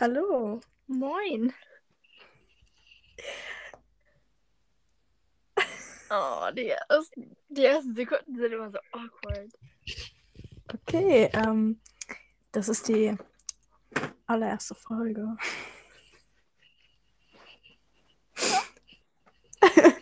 Hallo. 0.00 0.60
Moin. 0.88 1.54
Oh, 6.10 6.50
die 6.52 6.68
ersten, 6.68 7.36
die 7.48 7.64
ersten 7.64 7.94
Sekunden 7.94 8.36
sind 8.36 8.52
immer 8.52 8.70
so 8.70 8.78
awkward. 8.90 9.52
Okay, 10.72 11.30
ähm, 11.32 11.80
das 12.50 12.68
ist 12.68 12.88
die 12.88 13.16
allererste 14.26 14.74
Folge. 14.74 15.36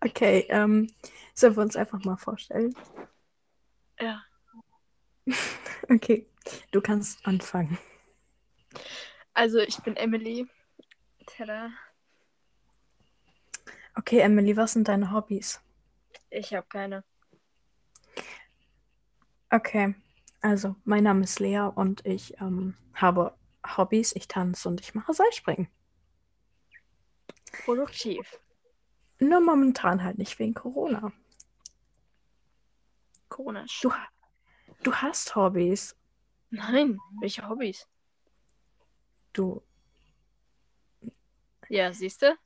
okay, 0.00 0.46
ähm, 0.48 0.90
sollen 1.34 1.56
wir 1.56 1.62
uns 1.64 1.76
einfach 1.76 2.02
mal 2.04 2.16
vorstellen? 2.16 2.74
Ja. 4.00 4.24
Okay, 5.90 6.26
du 6.70 6.80
kannst 6.80 7.26
anfangen. 7.26 7.76
Also, 9.34 9.58
ich 9.58 9.78
bin 9.78 9.96
Emily. 9.96 10.48
Tada. 11.26 11.70
Okay, 13.96 14.20
Emily, 14.20 14.56
was 14.56 14.72
sind 14.72 14.88
deine 14.88 15.12
Hobbys? 15.12 15.60
Ich 16.30 16.54
habe 16.54 16.66
keine. 16.68 17.04
Okay, 19.50 19.94
also 20.40 20.76
mein 20.84 21.04
Name 21.04 21.24
ist 21.24 21.38
Lea 21.40 21.70
und 21.74 22.04
ich 22.06 22.40
ähm, 22.40 22.76
habe 22.94 23.36
Hobbys. 23.76 24.14
Ich 24.14 24.28
tanze 24.28 24.68
und 24.68 24.80
ich 24.80 24.94
mache 24.94 25.14
Seilspringen. 25.14 25.68
Produktiv. 27.64 28.40
Nur 29.20 29.40
momentan 29.40 30.02
halt 30.02 30.18
nicht 30.18 30.38
wegen 30.38 30.54
Corona. 30.54 31.12
Corona. 33.28 33.64
Du, 33.80 33.92
du 34.82 34.94
hast 34.94 35.34
Hobbys. 35.34 35.96
Nein, 36.50 36.98
welche 37.20 37.48
Hobbys? 37.48 37.88
Du, 39.34 39.62
Ja, 41.68 41.92
siehst 41.92 42.22
du? 42.22 42.36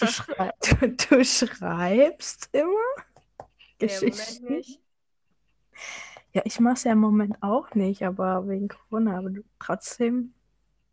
du, 0.00 0.06
schrei 0.06 0.50
du, 0.80 0.88
du 0.90 1.24
schreibst 1.24 2.48
immer 2.52 2.68
Ja, 3.82 4.00
Geschichten. 4.00 4.40
nicht. 4.40 4.80
Ja, 6.32 6.42
ich 6.44 6.60
mache 6.60 6.74
es 6.74 6.84
ja 6.84 6.92
im 6.92 6.98
Moment 7.00 7.36
auch 7.42 7.74
nicht, 7.74 8.02
aber 8.04 8.48
wegen 8.48 8.68
Corona. 8.68 9.18
Aber 9.18 9.30
du, 9.30 9.42
trotzdem. 9.58 10.34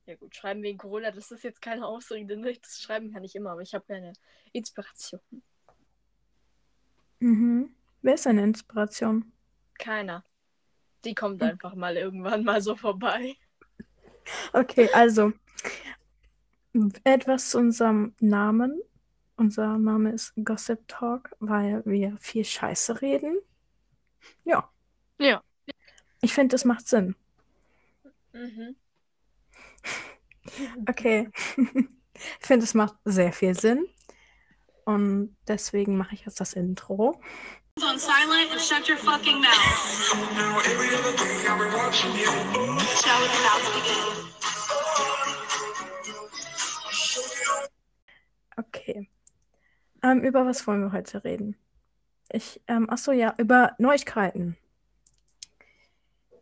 Ja 0.08 0.16
gut, 0.16 0.36
schreiben 0.36 0.64
wegen 0.64 0.78
Corona, 0.80 1.12
das 1.12 1.30
ist 1.32 1.44
jetzt 1.44 1.62
keine 1.62 1.86
Ausrede. 1.86 2.38
ne? 2.38 2.54
Das 2.62 2.80
schreiben 2.82 3.12
kann 3.14 3.23
ich 3.23 3.36
immer, 3.36 3.52
aber 3.52 3.62
ich 3.62 3.73
habe 3.76 3.86
keine 3.86 4.14
Inspiration. 4.54 5.20
Mhm. 7.20 7.76
Wer 8.02 8.16
ist 8.16 8.26
deine 8.26 8.42
Inspiration? 8.44 9.32
Keiner. 9.80 10.23
Die 11.06 11.16
kommt 11.16 11.42
Hm. 11.42 11.48
einfach 11.48 11.76
mal 11.76 11.98
irgendwann 11.98 12.44
mal 12.46 12.62
so 12.62 12.76
vorbei. 12.76 13.36
Okay, 14.53 14.89
also 14.94 15.33
etwas 17.03 17.50
zu 17.52 17.58
unserem 17.59 18.14
Namen. 18.20 18.81
Unser 19.36 19.78
Name 19.78 20.11
ist 20.11 20.33
Gossip 20.44 20.88
Talk, 20.88 21.36
weil 21.39 21.83
wir 21.86 22.17
viel 22.20 22.44
Scheiße 22.44 23.02
reden. 23.02 23.38
Ja, 24.44 24.70
Ja. 25.20 25.44
ich 26.22 26.33
finde, 26.33 26.53
das 26.53 26.66
macht 26.66 26.88
Sinn. 26.88 27.16
Mhm. 28.33 28.75
Okay. 30.88 31.30
Ich 32.42 32.48
finde, 32.48 32.64
es 32.64 32.73
macht 32.73 32.95
sehr 33.05 33.31
viel 33.31 33.53
Sinn. 33.53 33.86
Und 34.86 35.36
deswegen 35.48 35.98
mache 35.98 36.16
ich 36.16 36.25
jetzt 36.25 36.39
das 36.39 36.53
Intro. 36.53 37.22
On 37.83 38.00
silent 38.00 38.52
and 38.52 38.61
shut 38.61 38.88
your 38.88 38.97
fucking 38.97 39.42
mouth. 39.42 39.53
Is 40.66 41.44
about 43.06 43.61
to 43.64 43.72
begin. 43.73 44.28
Okay. 48.59 49.09
Ähm, 50.03 50.21
über 50.23 50.45
was 50.45 50.66
wollen 50.66 50.82
wir 50.82 50.92
heute 50.92 51.23
reden? 51.23 51.55
Ich, 52.32 52.61
ähm, 52.67 52.87
ach 52.89 52.98
so, 52.98 53.11
ja, 53.11 53.33
über 53.37 53.76
Neuigkeiten 53.77 54.58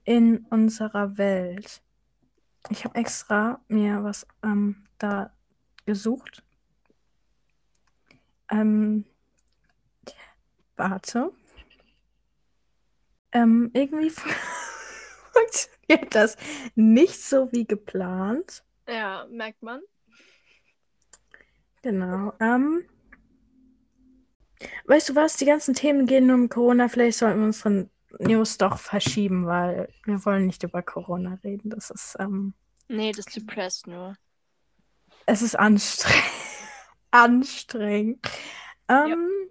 in 0.04 0.46
unserer 0.50 1.18
Welt. 1.18 1.82
Ich 2.70 2.86
habe 2.86 2.96
extra 2.96 3.62
mir 3.68 4.04
was 4.04 4.26
ähm, 4.44 4.86
da 4.98 5.32
gesucht. 5.86 6.44
Ähm, 8.50 9.06
warte. 10.78 11.32
Ähm, 13.32 13.70
irgendwie 13.74 14.10
funktioniert 15.34 16.16
das 16.16 16.38
nicht 16.76 17.22
so 17.22 17.52
wie 17.52 17.66
geplant. 17.66 18.64
Ja, 18.88 19.28
merkt 19.30 19.62
man. 19.62 19.82
Genau. 21.82 22.34
Ähm, 22.40 22.86
weißt 24.86 25.10
du 25.10 25.16
was? 25.16 25.38
Die 25.38 25.46
ganzen 25.46 25.74
Themen 25.76 26.06
gehen 26.06 26.28
nur 26.28 26.36
um 26.36 26.50
Corona. 26.50 26.88
Vielleicht 26.88 27.18
sollten 27.20 27.40
wir 27.40 27.46
unsere 27.48 27.90
News 28.20 28.58
doch 28.58 28.80
verschieben, 28.80 29.46
weil 29.46 29.90
wir 30.06 30.24
wollen 30.26 30.46
nicht 30.48 30.64
über 30.64 30.82
Corona 30.82 31.38
reden. 31.44 31.70
Das 31.70 31.90
ist, 31.92 32.16
ähm, 32.20 32.54
Nee, 32.88 33.12
das 33.12 33.26
depressed 33.26 33.88
nur. 33.88 34.16
es 35.26 35.42
ist 35.42 35.56
anstrengend. 35.56 36.24
anstrengend. 37.12 38.20
Ähm, 38.88 39.45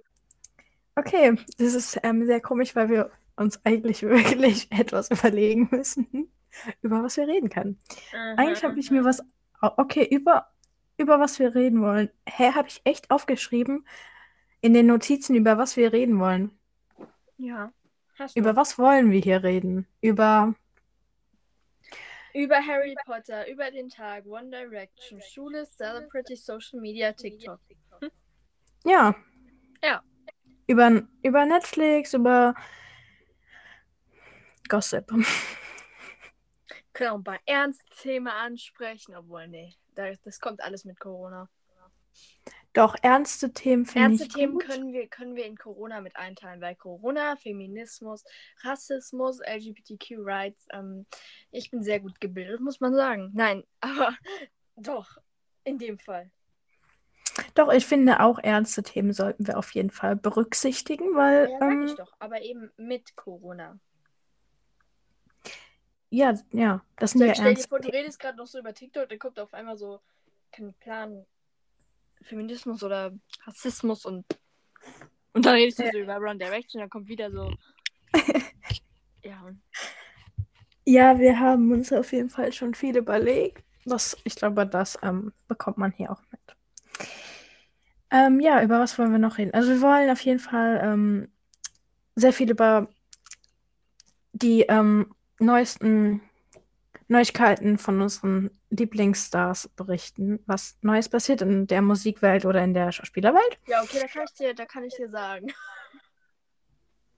Okay, 0.97 1.37
das 1.59 1.75
ist 1.75 1.99
ähm, 2.03 2.25
sehr 2.25 2.41
komisch, 2.41 2.77
weil 2.77 2.89
wir 2.89 3.11
uns 3.37 3.65
eigentlich 3.65 4.03
wirklich 4.09 4.71
etwas 4.71 5.11
überlegen 5.11 5.69
müssen, 5.71 6.31
über 6.83 7.03
was 7.03 7.17
wir 7.17 7.27
reden 7.27 7.49
können. 7.49 7.79
Eigentlich 8.37 8.63
habe 8.63 8.79
ich 8.79 8.91
mir 8.91 9.05
was. 9.05 9.23
Okay, 9.61 10.07
über, 10.11 10.49
über 10.97 11.19
was 11.19 11.39
wir 11.39 11.55
reden 11.55 11.81
wollen. 11.81 12.11
Hä, 12.29 12.53
habe 12.53 12.69
ich 12.69 12.81
echt 12.85 13.11
aufgeschrieben 13.11 13.87
in 14.61 14.75
den 14.75 14.87
Notizen, 14.87 15.35
über 15.35 15.59
was 15.59 15.77
wir 15.77 15.93
reden 15.93 16.19
wollen. 16.19 16.51
Ja. 17.39 17.73
Über 18.35 18.55
was 18.55 18.79
wollen 18.79 19.11
wir 19.11 19.21
hier 19.21 19.43
reden? 19.43 19.87
Über. 20.01 20.55
Über 22.33 22.57
Harry 22.57 22.95
Potter, 23.05 23.49
über 23.49 23.71
den 23.71 23.89
Tag, 23.89 24.27
One 24.27 24.51
Direction, 24.51 25.21
Schule, 25.21 25.67
Celebrity, 25.67 26.37
Social 26.37 26.81
Media, 26.81 27.13
TikTok. 27.13 27.61
Ja. 28.85 29.15
Ja. 29.83 30.03
Über, 30.67 31.03
über 31.23 31.47
Netflix, 31.47 32.15
über 32.15 32.55
Gossip. 34.69 35.13
Können 36.93 37.11
auch 37.11 37.17
ein 37.17 37.25
paar 37.25 37.41
ernste 37.45 37.85
Themen 38.01 38.29
ansprechen, 38.29 39.15
obwohl, 39.17 39.49
nee, 39.49 39.75
das, 39.95 40.41
kommt 40.41 40.63
alles 40.63 40.85
mit 40.85 40.99
Corona. 41.01 41.49
Doch, 42.73 42.97
ernste 43.03 43.53
Themen 43.53 43.87
finde 43.87 44.09
Ernste 44.09 44.27
ich 44.27 44.33
Themen 44.33 44.55
gut. 44.55 44.65
können 44.65 44.93
wir, 44.93 45.07
können 45.07 45.37
wir 45.37 45.47
in 45.47 45.57
Corona 45.57 46.01
mit 46.01 46.17
einteilen, 46.17 46.61
weil 46.61 46.75
Corona, 46.75 47.37
Feminismus, 47.37 48.25
Rassismus, 48.63 49.39
LGBTQ-Rights, 49.47 50.67
ähm, 50.73 51.07
ich 51.53 51.71
bin 51.71 51.85
sehr 51.85 52.01
gut 52.01 52.21
gebildet, 52.21 52.61
muss 52.61 52.81
man 52.81 52.93
sagen. 52.95 53.31
Nein, 53.33 53.63
aber 53.81 54.17
doch, 54.75 55.19
in 55.63 55.79
dem 55.79 55.99
Fall. 55.99 56.33
Doch, 57.55 57.73
ich 57.73 57.87
finde 57.87 58.21
auch 58.21 58.39
ernste 58.41 58.83
Themen 58.83 59.13
sollten 59.13 59.47
wir 59.47 59.59
auf 59.59 59.71
jeden 59.75 59.91
Fall 59.91 60.17
berücksichtigen, 60.17 61.15
weil 61.15 61.51
Ja, 61.51 61.59
sag 61.59 61.69
ähm, 61.71 61.85
ich 61.85 61.95
doch, 61.95 62.13
aber 62.19 62.43
eben 62.43 62.71
mit 62.77 63.15
Corona. 63.17 63.79
ja, 66.11 66.35
ja, 66.53 66.83
das 66.97 67.13
sind 67.13 67.23
ja 67.27 67.35
stell 67.35 67.55
dir 67.55 67.61
ernste 67.61 67.69
vor, 67.69 67.81
du 67.81 67.89
Themen. 67.89 67.99
redest 67.99 68.19
gerade 68.21 68.37
noch 68.39 68.47
so 68.47 68.59
über 68.59 68.73
TikTok, 68.75 69.09
dann 69.09 69.19
kommt 69.19 69.39
auf 69.41 69.53
einmal 69.55 69.77
so, 69.77 70.01
kein 70.53 70.75
Plan, 70.75 71.27
Feminismus 72.23 72.83
oder 72.83 73.13
Rassismus 73.47 74.05
und 74.07 74.25
und 75.33 75.47
dann 75.47 75.55
redest 75.55 75.79
du 75.81 75.85
Ja. 75.85 75.91
so 75.91 75.99
über 75.99 76.17
Run 76.17 76.39
Direction, 76.39 76.81
dann 76.81 76.91
kommt 76.91 77.09
wieder 77.09 77.31
so. 77.31 77.57
ja, 79.23 79.55
Ja, 80.87 81.19
wir 81.19 81.41
haben 81.41 81.73
uns 81.73 81.93
auf 81.93 82.13
jeden 82.13 82.31
Fall 82.31 82.53
schon 82.53 82.75
viel 82.75 82.97
überlegt. 82.97 83.65
Das, 83.85 84.17
ich 84.25 84.35
glaube, 84.37 84.67
das 84.67 84.99
ähm, 85.03 85.33
bekommt 85.49 85.79
man 85.79 85.93
hier 85.93 86.11
auch 86.11 86.23
mit. 86.31 86.41
Ähm, 88.15 88.39
ja, 88.39 88.63
über 88.63 88.79
was 88.79 88.97
wollen 88.97 89.11
wir 89.11 89.19
noch 89.19 89.39
reden? 89.39 89.53
Also 89.55 89.71
wir 89.71 89.81
wollen 89.81 90.09
auf 90.09 90.21
jeden 90.21 90.39
Fall 90.39 90.81
ähm, 90.81 91.33
sehr 92.15 92.33
viel 92.33 92.49
über 92.49 92.89
die 94.33 94.63
ähm, 94.63 95.13
neuesten 95.41 96.21
Neuigkeiten 97.09 97.77
von 97.77 98.01
unseren 98.01 98.57
Lieblingsstars 98.71 99.67
berichten, 99.75 100.39
was 100.47 100.79
Neues 100.81 101.09
passiert 101.09 101.43
in 101.43 101.67
der 101.67 101.83
Musikwelt 101.83 102.45
oder 102.45 102.63
in 102.63 102.73
der 102.73 102.93
Schauspielerwelt. 102.93 103.59
ja, 103.67 103.83
okay, 103.83 103.99
da 104.01 104.07
kann 104.07 104.25
ich 104.25 104.35
dir, 104.35 104.55
da 104.55 104.65
kann 104.65 104.85
ich 104.85 104.95
dir 104.95 105.11
sagen. 105.11 105.53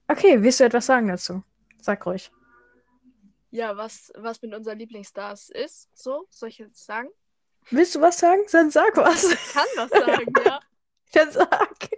Okay, 0.07 0.41
willst 0.41 0.59
du 0.59 0.63
etwas 0.63 0.87
sagen 0.87 1.09
dazu? 1.09 1.43
Sag 1.79 2.03
ruhig. 2.07 2.31
Ja, 3.51 3.77
was, 3.77 4.11
was 4.15 4.41
mit 4.41 4.51
unseren 4.55 4.79
Lieblingsstars 4.79 5.49
ist, 5.49 5.89
so, 5.93 6.25
soll 6.31 6.49
ich 6.49 6.57
jetzt 6.57 6.83
sagen? 6.83 7.09
Willst 7.69 7.93
du 7.93 8.01
was 8.01 8.17
sagen? 8.17 8.41
Dann 8.51 8.71
sag 8.71 8.97
was. 8.97 9.31
Ich 9.31 9.53
kann 9.53 9.67
was 9.75 9.91
sagen, 9.91 10.33
ja. 10.45 10.59
Dann 11.13 11.31
sag. 11.31 11.89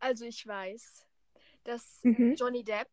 Also 0.00 0.24
ich 0.24 0.46
weiß, 0.46 1.06
dass 1.64 2.00
Mhm. 2.02 2.34
Johnny 2.34 2.64
Depp, 2.64 2.88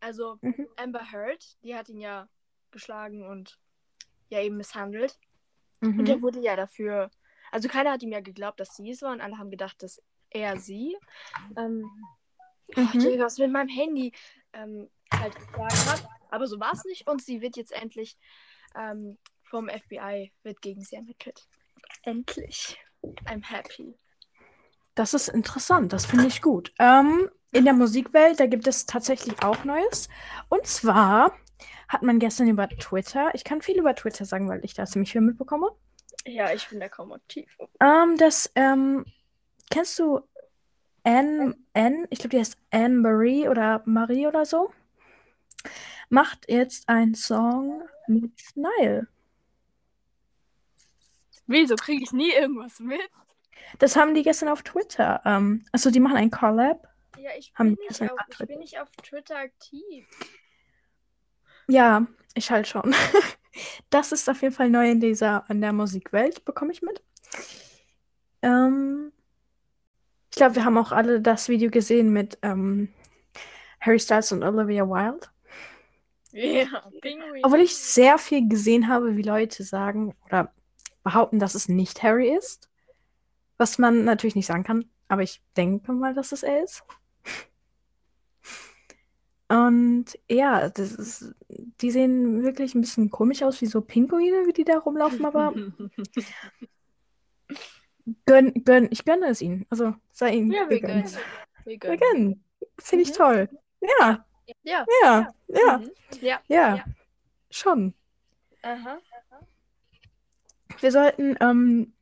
also 0.00 0.38
Mhm. 0.42 0.68
Amber 0.76 1.12
Heard, 1.12 1.56
die 1.62 1.74
hat 1.74 1.88
ihn 1.88 2.00
ja 2.00 2.28
geschlagen 2.70 3.26
und 3.26 3.58
ja 4.28 4.40
eben 4.40 4.56
misshandelt. 4.56 5.18
Und 5.80 6.08
der 6.08 6.16
Mhm. 6.16 6.22
wurde 6.22 6.40
ja 6.40 6.56
dafür. 6.56 7.10
Also 7.52 7.68
keiner 7.68 7.92
hat 7.92 8.02
ihm 8.02 8.12
ja 8.12 8.20
geglaubt, 8.20 8.58
dass 8.58 8.74
sie 8.74 8.90
es 8.90 9.02
war 9.02 9.12
und 9.12 9.20
alle 9.20 9.38
haben 9.38 9.50
gedacht, 9.50 9.82
dass 9.82 10.02
er 10.30 10.58
sie. 10.58 10.96
Ähm, 11.56 11.88
oh, 12.76 12.80
Mhm. 12.80 12.98
Digga, 12.98 13.24
was 13.24 13.38
mit 13.38 13.52
meinem 13.52 13.68
Handy 13.68 14.12
ähm, 14.52 14.90
halt 15.12 15.34
geschlagen 15.36 15.90
hat. 15.90 16.02
Aber 16.30 16.46
so 16.46 16.58
war 16.58 16.72
es 16.72 16.84
nicht 16.84 17.06
und 17.08 17.22
sie 17.22 17.40
wird 17.40 17.56
jetzt 17.56 17.72
endlich 17.72 18.16
ähm, 18.74 19.18
vom 19.44 19.68
FBI 19.68 20.32
wird 20.42 20.60
gegen 20.62 20.82
sie 20.82 20.96
ermittelt. 20.96 21.46
Endlich. 22.02 22.78
I'm 23.26 23.44
happy. 23.44 23.96
Das 24.94 25.14
ist 25.14 25.28
interessant, 25.28 25.92
das 25.92 26.06
finde 26.06 26.26
ich 26.26 26.40
gut. 26.42 26.72
Ähm, 26.78 27.28
in 27.52 27.64
der 27.64 27.74
Musikwelt, 27.74 28.38
da 28.40 28.46
gibt 28.46 28.66
es 28.66 28.86
tatsächlich 28.86 29.42
auch 29.42 29.64
Neues. 29.64 30.08
Und 30.48 30.66
zwar 30.66 31.32
hat 31.88 32.02
man 32.02 32.18
gestern 32.18 32.48
über 32.48 32.68
Twitter, 32.68 33.30
ich 33.34 33.44
kann 33.44 33.60
viel 33.62 33.78
über 33.78 33.94
Twitter 33.94 34.24
sagen, 34.24 34.48
weil 34.48 34.64
ich 34.64 34.74
da 34.74 34.86
ziemlich 34.86 35.12
viel 35.12 35.20
mitbekomme, 35.20 35.70
Ja, 36.26 36.52
ich 36.52 36.68
bin 36.68 36.80
da 36.80 36.88
kaum 36.88 37.12
aktiv. 37.12 37.56
ähm, 37.80 38.16
dass, 38.16 38.50
ähm, 38.54 39.04
kennst 39.70 39.98
du 39.98 40.20
Anne, 41.04 41.56
Anne, 41.74 42.06
ich 42.10 42.18
glaube, 42.20 42.30
die 42.30 42.38
heißt 42.40 42.56
Anne 42.70 42.96
Marie 43.00 43.48
oder 43.48 43.82
Marie 43.86 44.26
oder 44.26 44.44
so, 44.46 44.72
macht 46.08 46.48
jetzt 46.50 46.88
einen 46.88 47.14
Song 47.14 47.82
mit 48.06 48.32
Nile. 48.54 49.08
Wieso 51.46 51.76
kriege 51.76 52.02
ich 52.02 52.12
nie 52.12 52.32
irgendwas 52.32 52.80
mit? 52.80 53.00
Das 53.78 53.96
haben 53.96 54.14
die 54.14 54.22
gestern 54.22 54.48
auf 54.48 54.62
Twitter. 54.62 55.20
Ähm, 55.24 55.64
also 55.72 55.90
die 55.90 56.00
machen 56.00 56.16
ein 56.16 56.30
Collab. 56.30 56.88
Ja, 57.18 57.30
ich 57.38 57.52
bin, 57.54 57.76
nicht 57.88 58.02
auf, 58.02 58.10
ich 58.28 58.46
bin 58.46 58.58
nicht 58.58 58.80
auf 58.80 58.90
Twitter 59.02 59.36
aktiv. 59.36 60.06
Ja, 61.68 62.06
ich 62.34 62.50
halt 62.50 62.68
schon. 62.68 62.94
Das 63.88 64.10
ist 64.10 64.28
auf 64.28 64.42
jeden 64.42 64.52
Fall 64.52 64.68
neu 64.68 64.90
in 64.90 64.98
dieser, 64.98 65.44
in 65.48 65.60
der 65.60 65.72
Musikwelt, 65.72 66.44
bekomme 66.44 66.72
ich 66.72 66.82
mit. 66.82 67.00
Ähm, 68.42 69.12
ich 70.28 70.36
glaube, 70.36 70.56
wir 70.56 70.64
haben 70.64 70.76
auch 70.76 70.90
alle 70.90 71.20
das 71.20 71.48
Video 71.48 71.70
gesehen 71.70 72.12
mit 72.12 72.36
ähm, 72.42 72.92
Harry 73.80 74.00
Styles 74.00 74.32
und 74.32 74.42
Olivia 74.42 74.84
Wilde. 74.88 75.28
Ja, 76.32 76.82
Pinguin. 77.00 77.44
Obwohl 77.44 77.60
ich 77.60 77.76
sehr 77.76 78.18
viel 78.18 78.48
gesehen 78.48 78.88
habe, 78.88 79.16
wie 79.16 79.22
Leute 79.22 79.62
sagen 79.62 80.16
oder 80.26 80.52
behaupten, 81.04 81.38
dass 81.38 81.54
es 81.54 81.68
nicht 81.68 82.02
Harry 82.02 82.34
ist. 82.36 82.68
Was 83.58 83.78
man 83.78 84.04
natürlich 84.04 84.34
nicht 84.34 84.46
sagen 84.46 84.64
kann, 84.64 84.84
aber 85.08 85.22
ich 85.22 85.42
denke 85.56 85.92
mal, 85.92 86.14
dass 86.14 86.32
es 86.32 86.42
er 86.42 86.64
ist. 86.64 86.82
Und 89.48 90.06
ja, 90.28 90.68
das 90.70 90.92
ist, 90.92 91.34
die 91.80 91.90
sehen 91.90 92.42
wirklich 92.42 92.74
ein 92.74 92.80
bisschen 92.80 93.10
komisch 93.10 93.42
aus, 93.42 93.60
wie 93.60 93.66
so 93.66 93.80
Pinguine, 93.80 94.46
wie 94.46 94.52
die 94.52 94.64
da 94.64 94.78
rumlaufen, 94.78 95.24
aber 95.24 95.52
gönn, 98.26 98.52
gönn, 98.64 98.88
ich 98.90 99.04
gönne 99.04 99.26
es 99.28 99.42
ihnen. 99.42 99.66
Also 99.70 99.94
sei 100.12 100.34
ihnen 100.36 100.52
ja, 100.52 100.68
wir 100.68 100.80
gönnen. 100.80 101.04
Wir 101.64 101.78
gönnen. 101.78 102.44
Finde 102.78 103.02
ich 103.02 103.10
Mhm. 103.10 103.14
toll. 103.14 103.48
Ja, 103.80 104.24
Ja. 104.62 104.84
ja, 105.02 105.34
ja, 105.48 105.78
Mhm. 105.78 105.90
Ja. 106.20 106.40
ja, 106.48 106.76
Ja. 106.76 106.84
schon. 107.50 107.94
Aha. 108.62 108.98
Wir 110.80 110.92
sollten 110.92 111.36
ähm, 111.40 111.93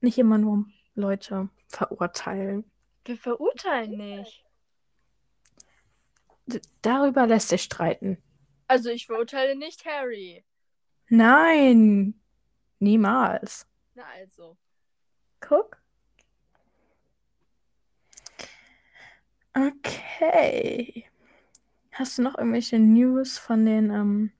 nicht 0.00 0.18
immer 0.18 0.38
nur 0.38 0.66
Leute 0.94 1.48
verurteilen. 1.68 2.70
Wir 3.04 3.16
verurteilen 3.16 3.96
nicht. 3.96 4.44
D 6.46 6.60
darüber 6.82 7.26
lässt 7.26 7.48
sich 7.48 7.62
streiten. 7.62 8.18
Also 8.66 8.90
ich 8.90 9.06
verurteile 9.06 9.56
nicht 9.56 9.84
Harry. 9.84 10.44
Nein, 11.08 12.20
niemals. 12.78 13.66
Na 13.94 14.04
also. 14.14 14.56
Guck. 15.40 15.80
Okay. 19.54 21.04
Hast 21.92 22.18
du 22.18 22.22
noch 22.22 22.38
irgendwelche 22.38 22.78
News 22.78 23.38
von 23.38 23.66
den 23.66 23.90
ähm, 23.90 24.32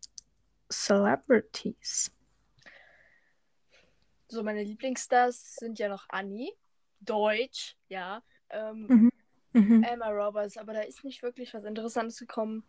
Celebrities? 0.71 2.13
So, 4.31 4.43
meine 4.43 4.63
Lieblingsstars 4.63 5.57
sind 5.57 5.79
ja 5.79 5.89
noch 5.89 6.07
Annie. 6.09 6.53
Deutsch, 7.01 7.77
ja. 7.89 8.23
Ähm, 8.51 8.87
Mhm. 8.89 9.11
Mhm. 9.53 9.83
Emma 9.83 10.09
Roberts, 10.11 10.57
aber 10.57 10.73
da 10.73 10.83
ist 10.83 11.03
nicht 11.03 11.23
wirklich 11.23 11.53
was 11.55 11.65
Interessantes 11.65 12.19
gekommen. 12.19 12.63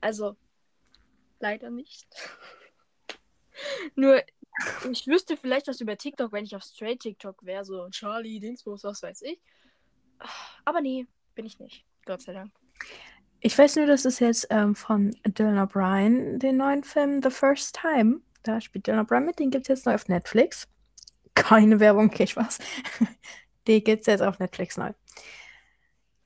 Also, 0.00 0.36
leider 1.38 1.70
nicht. 1.70 2.08
Nur, 3.94 4.20
ich 4.90 5.06
wüsste 5.06 5.36
vielleicht 5.36 5.68
was 5.68 5.80
über 5.80 5.96
TikTok, 5.96 6.32
wenn 6.32 6.44
ich 6.44 6.56
auf 6.56 6.64
Straight 6.64 7.00
TikTok 7.00 7.44
wäre, 7.44 7.64
so 7.64 7.88
Charlie, 7.90 8.40
Dingsbus, 8.40 8.82
was 8.82 9.02
weiß 9.02 9.22
ich. 9.22 9.40
Aber 10.64 10.80
nee, 10.80 11.06
bin 11.36 11.46
ich 11.46 11.60
nicht. 11.60 11.84
Gott 12.06 12.22
sei 12.22 12.32
Dank. 12.32 12.50
Ich 13.40 13.56
weiß 13.56 13.76
nur, 13.76 13.86
dass 13.86 14.04
es 14.04 14.18
jetzt 14.20 14.48
ähm, 14.50 14.74
von 14.74 15.14
Dylan 15.26 15.58
O'Brien, 15.58 16.38
den 16.38 16.56
neuen 16.56 16.82
Film 16.82 17.22
The 17.22 17.30
First 17.30 17.78
Time, 17.80 18.20
da 18.44 18.60
spielt 18.60 18.86
Dylan 18.86 19.04
O'Brien 19.04 19.24
mit, 19.24 19.38
den 19.38 19.50
gibt 19.50 19.64
es 19.64 19.68
jetzt 19.68 19.86
neu 19.86 19.94
auf 19.94 20.08
Netflix. 20.08 20.68
Keine 21.34 21.80
Werbung, 21.80 22.06
okay, 22.06 22.26
Spaß. 22.26 22.58
Die 23.66 23.82
gibt 23.82 24.02
es 24.02 24.06
jetzt 24.06 24.22
auf 24.22 24.38
Netflix 24.38 24.76
neu. 24.76 24.92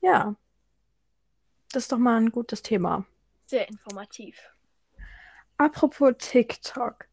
Ja, 0.01 0.35
das 1.71 1.83
ist 1.83 1.91
doch 1.91 1.97
mal 1.97 2.17
ein 2.17 2.31
gutes 2.31 2.61
Thema. 2.61 3.05
Sehr 3.45 3.67
informativ. 3.67 4.37
Apropos 5.57 6.13
TikTok. 6.17 7.07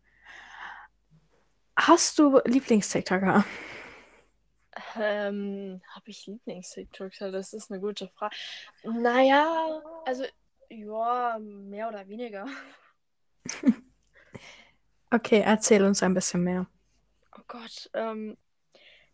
Hast 1.76 2.18
du 2.18 2.40
Lieblings-TikToker? 2.44 3.44
Ähm, 4.96 5.82
habe 5.94 6.10
ich 6.10 6.26
Lieblings-TikToks? 6.26 7.18
Ja, 7.20 7.30
Das 7.30 7.52
ist 7.52 7.70
eine 7.70 7.80
gute 7.80 8.08
Frage. 8.08 8.34
Naja, 8.82 9.82
also, 10.04 10.24
ja, 10.70 11.38
mehr 11.40 11.88
oder 11.88 12.08
weniger. 12.08 12.46
Okay, 15.10 15.40
erzähl 15.44 15.84
uns 15.84 16.02
ein 16.02 16.14
bisschen 16.14 16.42
mehr. 16.42 16.66
Oh 17.36 17.42
Gott, 17.46 17.90
ähm, 17.94 18.36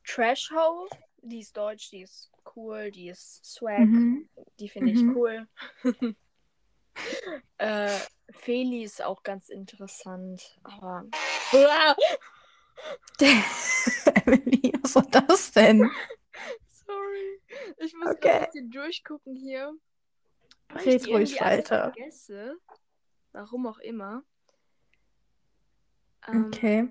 Trash 0.04 0.50
Ho, 0.50 0.88
die 1.22 1.40
ist 1.40 1.56
deutsch, 1.56 1.90
die 1.90 2.02
ist 2.02 2.30
cool, 2.56 2.90
die 2.90 3.08
ist 3.08 3.44
swag, 3.44 3.80
Mhm. 3.80 4.28
die 4.58 4.68
finde 4.68 4.92
Mhm. 4.92 5.10
ich 5.10 5.16
cool. 5.16 5.48
äh, 7.58 7.98
Feli 8.30 8.82
ist 8.84 9.02
auch 9.02 9.22
ganz 9.22 9.48
interessant, 9.48 10.58
aber. 10.62 11.04
Emily, 13.20 14.72
was 14.82 14.94
war 14.96 15.06
das 15.10 15.52
denn? 15.52 15.90
Sorry. 16.86 17.40
Ich 17.78 17.94
muss 17.94 18.08
Okay. 18.16 18.30
ein 18.30 18.44
bisschen 18.46 18.70
durchgucken 18.70 19.36
hier. 19.36 19.74
Red 20.74 21.06
ruhig 21.08 21.40
weiter. 21.40 21.92
Vergesse. 21.94 22.56
Warum 23.32 23.66
auch 23.66 23.78
immer. 23.78 24.24
Ähm, 26.28 26.46
Okay. 26.46 26.88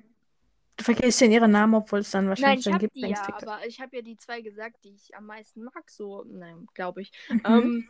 Du 0.78 0.84
vergisst 0.86 1.22
ja 1.22 1.28
ihren 1.28 1.52
Namen, 1.52 1.76
obwohl 1.76 2.00
es 2.00 2.10
dann 2.12 2.26
Nein, 2.26 2.30
wahrscheinlich 2.30 2.60
ich 2.60 2.66
dein 2.66 2.74
habe 2.76 2.88
die 2.88 3.02
ja, 3.02 3.08
Lieblings-TikTok 3.08 3.48
aber 3.50 3.68
ich 3.68 3.80
habe 3.80 3.98
ja 3.98 4.02
die 4.02 4.18
zwei 4.18 4.42
gesagt, 4.42 4.84
die 4.84 4.96
ich 4.96 5.16
am 5.16 5.28
meisten 5.28 5.64
mag, 5.64 5.90
so, 5.92 6.24
nein, 6.28 6.68
glaube 6.74 7.02
ich. 7.02 7.12
Mhm. 7.30 7.42
Ähm, 7.46 7.90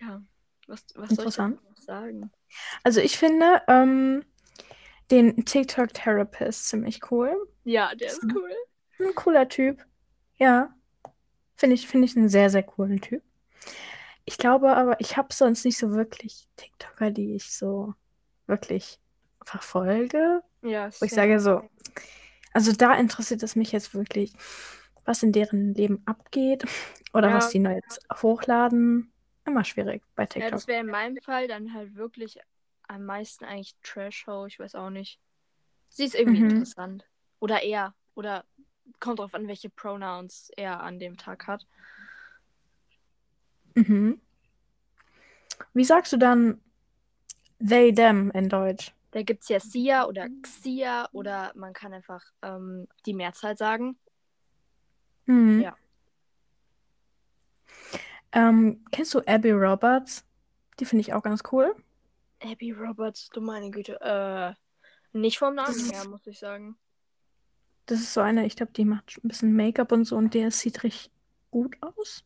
ja, 0.00 0.22
was, 0.68 0.84
was 0.94 1.10
soll 1.10 1.28
ich 1.28 1.36
noch 1.38 1.76
sagen? 1.76 2.30
Also 2.84 3.00
ich 3.00 3.18
finde 3.18 3.62
ähm, 3.66 4.24
den 5.10 5.44
TikTok-Therapist 5.44 6.68
ziemlich 6.68 7.10
cool. 7.10 7.34
Ja, 7.64 7.94
der 7.94 8.08
ist 8.08 8.24
cool. 8.34 8.52
Ein 9.00 9.14
cooler 9.14 9.48
Typ. 9.48 9.84
Ja. 10.36 10.72
Finde 11.56 11.74
ich, 11.74 11.88
finde 11.88 12.06
ich 12.06 12.16
einen 12.16 12.28
sehr, 12.28 12.50
sehr 12.50 12.62
coolen 12.62 13.00
Typ. 13.00 13.22
Ich 14.24 14.38
glaube 14.38 14.74
aber, 14.76 15.00
ich 15.00 15.16
habe 15.16 15.32
sonst 15.34 15.64
nicht 15.64 15.78
so 15.78 15.92
wirklich 15.92 16.46
TikToker, 16.56 17.10
die 17.10 17.34
ich 17.34 17.52
so 17.52 17.94
wirklich 18.46 19.00
verfolge. 19.44 20.42
Ja, 20.62 20.88
Wo 21.00 21.04
ich 21.04 21.12
sage 21.12 21.40
so, 21.40 21.68
also 22.52 22.72
da 22.72 22.94
interessiert 22.94 23.42
es 23.42 23.56
mich 23.56 23.72
jetzt 23.72 23.94
wirklich, 23.94 24.32
was 25.04 25.22
in 25.22 25.32
deren 25.32 25.74
Leben 25.74 26.02
abgeht 26.06 26.64
oder 27.12 27.28
Ja. 27.28 27.34
was 27.36 27.50
die 27.50 27.58
neu 27.58 27.74
jetzt 27.74 28.00
hochladen. 28.22 29.12
Immer 29.46 29.64
schwierig 29.64 30.02
bei 30.14 30.22
Ja, 30.22 30.28
TikTok. 30.28 30.50
das 30.52 30.66
wäre 30.66 30.80
in 30.80 30.86
meinem 30.86 31.18
Fall 31.22 31.48
dann 31.48 31.74
halt 31.74 31.94
wirklich 31.96 32.38
am 32.88 33.04
meisten 33.04 33.44
eigentlich 33.44 33.74
Trash-Show, 33.82 34.46
ich 34.46 34.58
weiß 34.58 34.74
auch 34.74 34.90
nicht. 34.90 35.18
Sie 35.88 36.04
ist 36.04 36.14
irgendwie 36.14 36.40
Mhm. 36.40 36.50
interessant. 36.50 37.06
Oder 37.40 37.62
er. 37.62 37.94
Oder 38.14 38.44
kommt 39.00 39.18
drauf 39.18 39.34
an, 39.34 39.48
welche 39.48 39.70
Pronouns 39.70 40.50
er 40.56 40.80
an 40.80 40.98
dem 40.98 41.16
Tag 41.16 41.46
hat. 41.46 41.66
Mhm. 43.74 44.20
Wie 45.72 45.84
sagst 45.84 46.12
du 46.12 46.16
dann 46.16 46.60
they, 47.58 47.92
them 47.92 48.30
in 48.32 48.48
Deutsch? 48.48 48.92
Da 49.14 49.22
gibt 49.22 49.44
es 49.44 49.48
ja 49.48 49.60
Sia 49.60 50.06
oder 50.06 50.28
Xia 50.42 51.08
oder 51.12 51.52
man 51.54 51.72
kann 51.72 51.92
einfach 51.92 52.24
ähm, 52.42 52.88
die 53.06 53.14
Mehrzahl 53.14 53.56
sagen. 53.56 53.96
Mhm. 55.26 55.60
Ja. 55.60 55.76
Ähm, 58.32 58.84
kennst 58.90 59.14
du 59.14 59.20
Abby 59.20 59.52
Roberts? 59.52 60.24
Die 60.80 60.84
finde 60.84 61.02
ich 61.02 61.12
auch 61.12 61.22
ganz 61.22 61.44
cool. 61.52 61.76
Abby 62.42 62.72
Roberts, 62.72 63.28
du 63.28 63.40
meine 63.40 63.70
Güte. 63.70 64.00
Äh, 64.00 64.54
nicht 65.16 65.38
vom 65.38 65.54
Namen 65.54 65.92
her, 65.92 66.08
muss 66.08 66.26
ich 66.26 66.40
sagen. 66.40 66.76
Das 67.86 68.00
ist 68.00 68.14
so 68.14 68.20
eine, 68.20 68.44
ich 68.46 68.56
glaube, 68.56 68.72
die 68.72 68.84
macht 68.84 69.16
ein 69.22 69.28
bisschen 69.28 69.54
Make-up 69.54 69.92
und 69.92 70.06
so 70.06 70.16
und 70.16 70.34
der 70.34 70.50
sieht 70.50 70.82
richtig 70.82 71.12
gut 71.52 71.76
aus. 71.82 72.24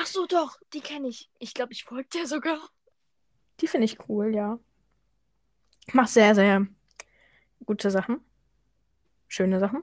Ach 0.00 0.06
so, 0.06 0.24
doch, 0.24 0.58
die 0.72 0.80
kenne 0.80 1.08
ich. 1.08 1.28
Ich 1.38 1.52
glaube, 1.52 1.74
ich 1.74 1.84
folge 1.84 2.08
der 2.14 2.26
sogar. 2.26 2.58
Die 3.60 3.66
finde 3.66 3.84
ich 3.84 4.08
cool, 4.08 4.34
ja. 4.34 4.58
Macht 5.92 6.10
sehr, 6.10 6.34
sehr 6.34 6.66
gute 7.64 7.90
Sachen. 7.90 8.20
Schöne 9.26 9.60
Sachen. 9.60 9.82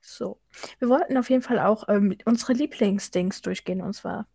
So. 0.00 0.40
Wir 0.78 0.88
wollten 0.88 1.16
auf 1.16 1.30
jeden 1.30 1.42
Fall 1.42 1.58
auch 1.58 1.88
ähm, 1.88 2.16
unsere 2.24 2.52
Lieblingsdings 2.52 3.42
durchgehen. 3.42 3.80
Und 3.80 3.94
zwar 3.94 4.26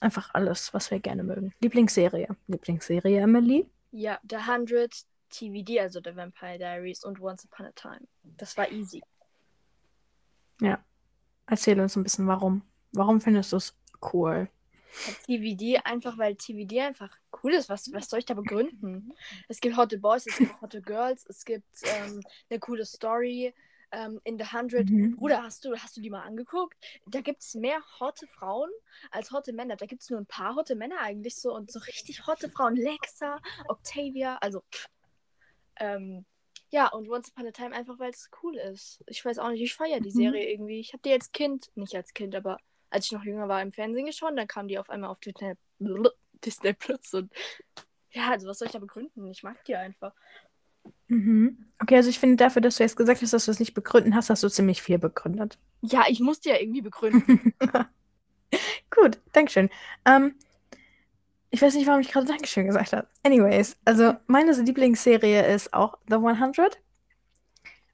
einfach 0.00 0.30
alles, 0.34 0.72
was 0.74 0.90
wir 0.90 1.00
gerne 1.00 1.24
mögen. 1.24 1.54
Lieblingsserie. 1.60 2.28
Lieblingsserie, 2.46 3.20
Emily. 3.20 3.68
Ja, 3.90 4.20
The 4.28 4.36
100 4.36 5.04
TVD, 5.30 5.80
also 5.80 6.00
The 6.02 6.14
Vampire 6.14 6.58
Diaries 6.58 7.04
und 7.04 7.20
Once 7.20 7.44
Upon 7.44 7.66
a 7.66 7.72
Time. 7.72 8.06
Das 8.22 8.56
war 8.56 8.70
easy. 8.70 9.02
Ja. 10.60 10.84
Erzähl 11.46 11.80
uns 11.80 11.96
ein 11.96 12.02
bisschen, 12.02 12.26
warum. 12.26 12.62
Warum 12.92 13.20
findest 13.20 13.52
du 13.52 13.56
es 13.56 13.76
cool? 14.12 14.48
TVD 15.26 15.78
einfach, 15.84 16.18
weil 16.18 16.34
TVD 16.36 16.80
einfach 16.80 17.16
cool 17.42 17.54
ist. 17.54 17.68
Was, 17.68 17.92
was 17.92 18.08
soll 18.08 18.18
ich 18.20 18.24
da 18.26 18.34
begründen? 18.34 19.12
Es 19.48 19.60
gibt 19.60 19.76
Hotte 19.76 19.98
Boys, 19.98 20.26
es 20.26 20.38
gibt 20.38 20.60
Hotte 20.60 20.82
Girls, 20.82 21.26
es 21.26 21.44
gibt 21.44 21.66
ähm, 21.84 22.20
eine 22.50 22.58
coole 22.58 22.84
Story. 22.84 23.54
Ähm, 23.92 24.20
in 24.24 24.36
The 24.36 24.46
100, 24.46 24.90
Mhm. 24.90 25.14
Bruder, 25.16 25.44
hast 25.44 25.64
du, 25.64 25.76
hast 25.76 25.96
du 25.96 26.00
die 26.00 26.10
mal 26.10 26.22
angeguckt? 26.22 26.76
Da 27.06 27.20
gibt 27.20 27.40
es 27.42 27.54
mehr 27.54 27.80
hotte 28.00 28.26
Frauen 28.26 28.68
als 29.12 29.30
hotte 29.30 29.52
Männer. 29.52 29.76
Da 29.76 29.86
gibt 29.86 30.02
es 30.02 30.10
nur 30.10 30.18
ein 30.18 30.26
paar 30.26 30.56
hotte 30.56 30.74
Männer 30.74 30.98
eigentlich 31.00 31.36
so 31.36 31.54
und 31.54 31.70
so 31.70 31.78
richtig 31.78 32.26
hotte 32.26 32.50
Frauen. 32.50 32.74
Lexa, 32.74 33.40
Octavia, 33.68 34.38
also 34.38 34.64
ähm, 35.76 36.24
ja, 36.70 36.88
und 36.88 37.08
Once 37.08 37.30
Upon 37.30 37.46
a 37.46 37.52
Time 37.52 37.74
einfach, 37.74 37.98
weil 37.98 38.10
es 38.10 38.28
cool 38.42 38.56
ist. 38.56 39.02
Ich 39.06 39.24
weiß 39.24 39.38
auch 39.38 39.50
nicht, 39.50 39.62
ich 39.62 39.74
feiere 39.74 40.00
die 40.00 40.08
Mhm. 40.08 40.14
Serie 40.14 40.50
irgendwie. 40.50 40.80
Ich 40.80 40.92
habe 40.92 41.02
die 41.04 41.12
als 41.12 41.30
Kind, 41.30 41.70
nicht 41.76 41.94
als 41.94 42.12
Kind, 42.12 42.34
aber 42.34 42.58
als 42.90 43.06
ich 43.06 43.12
noch 43.12 43.24
jünger 43.24 43.48
war, 43.48 43.62
im 43.62 43.72
Fernsehen 43.72 44.06
geschaut, 44.06 44.36
dann 44.36 44.46
kam 44.46 44.68
die 44.68 44.78
auf 44.78 44.90
einmal 44.90 45.10
auf 45.10 45.20
Disney, 45.20 45.54
Disney 46.44 46.72
Plus 46.72 47.14
und 47.14 47.32
ja, 48.10 48.30
also 48.30 48.48
was 48.48 48.58
soll 48.58 48.66
ich 48.66 48.72
da 48.72 48.78
begründen? 48.78 49.30
Ich 49.30 49.42
mag 49.42 49.62
die 49.64 49.76
einfach. 49.76 50.12
Mhm. 51.08 51.66
Okay, 51.80 51.96
also 51.96 52.08
ich 52.08 52.18
finde 52.18 52.36
dafür, 52.36 52.62
dass 52.62 52.76
du 52.76 52.82
jetzt 52.82 52.96
gesagt 52.96 53.20
hast, 53.20 53.32
dass 53.32 53.44
du 53.44 53.50
es 53.50 53.60
nicht 53.60 53.74
begründen 53.74 54.14
hast, 54.14 54.30
hast 54.30 54.42
du 54.42 54.48
ziemlich 54.48 54.82
viel 54.82 54.98
begründet. 54.98 55.58
Ja, 55.82 56.04
ich 56.08 56.20
muss 56.20 56.40
die 56.40 56.48
ja 56.48 56.58
irgendwie 56.58 56.80
begründen. 56.80 57.52
Gut, 58.90 59.20
Dankeschön. 59.32 59.68
Ähm, 60.04 60.34
ich 61.50 61.62
weiß 61.62 61.74
nicht, 61.74 61.86
warum 61.86 62.00
ich 62.00 62.10
gerade 62.10 62.26
Dankeschön 62.26 62.66
gesagt 62.66 62.92
habe. 62.92 63.06
Anyways, 63.22 63.76
also 63.84 64.14
meine 64.26 64.52
Lieblingsserie 64.52 65.46
ist 65.54 65.74
auch 65.74 65.98
The 66.08 66.16
100. 66.16 66.78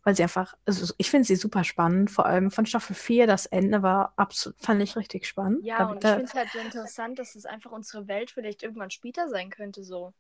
Weil 0.05 0.17
sie 0.17 0.23
einfach, 0.25 0.55
also 0.67 0.93
ich 0.99 1.11
finde 1.11 1.27
sie 1.27 1.37
super 1.37 1.63
spannend. 1.63 2.11
Vor 2.11 2.27
allem 2.27 2.51
von 2.51 2.67
Staffel 2.67 2.95
4, 2.95 3.27
das 3.27 3.47
Ende 3.47 3.83
war 3.83 4.13
absolut, 4.17 4.61
fand 4.61 4.83
ich 4.83 4.97
richtig 4.97 5.27
spannend. 5.27 5.65
Ja, 5.65 5.79
Da- 5.79 5.87
und 5.87 6.05
ich 6.05 6.11
finde 6.11 6.25
es 6.25 6.35
halt 6.35 6.51
so 6.51 6.59
interessant, 6.59 7.19
dass 7.19 7.35
es 7.37 7.47
einfach 7.47 7.71
unsere 7.71 8.09
Welt 8.09 8.31
vielleicht 8.31 8.63
irgendwann 8.63 8.91
später 8.91 9.29
sein 9.29 9.51
könnte, 9.51 9.85
so. 9.85 10.13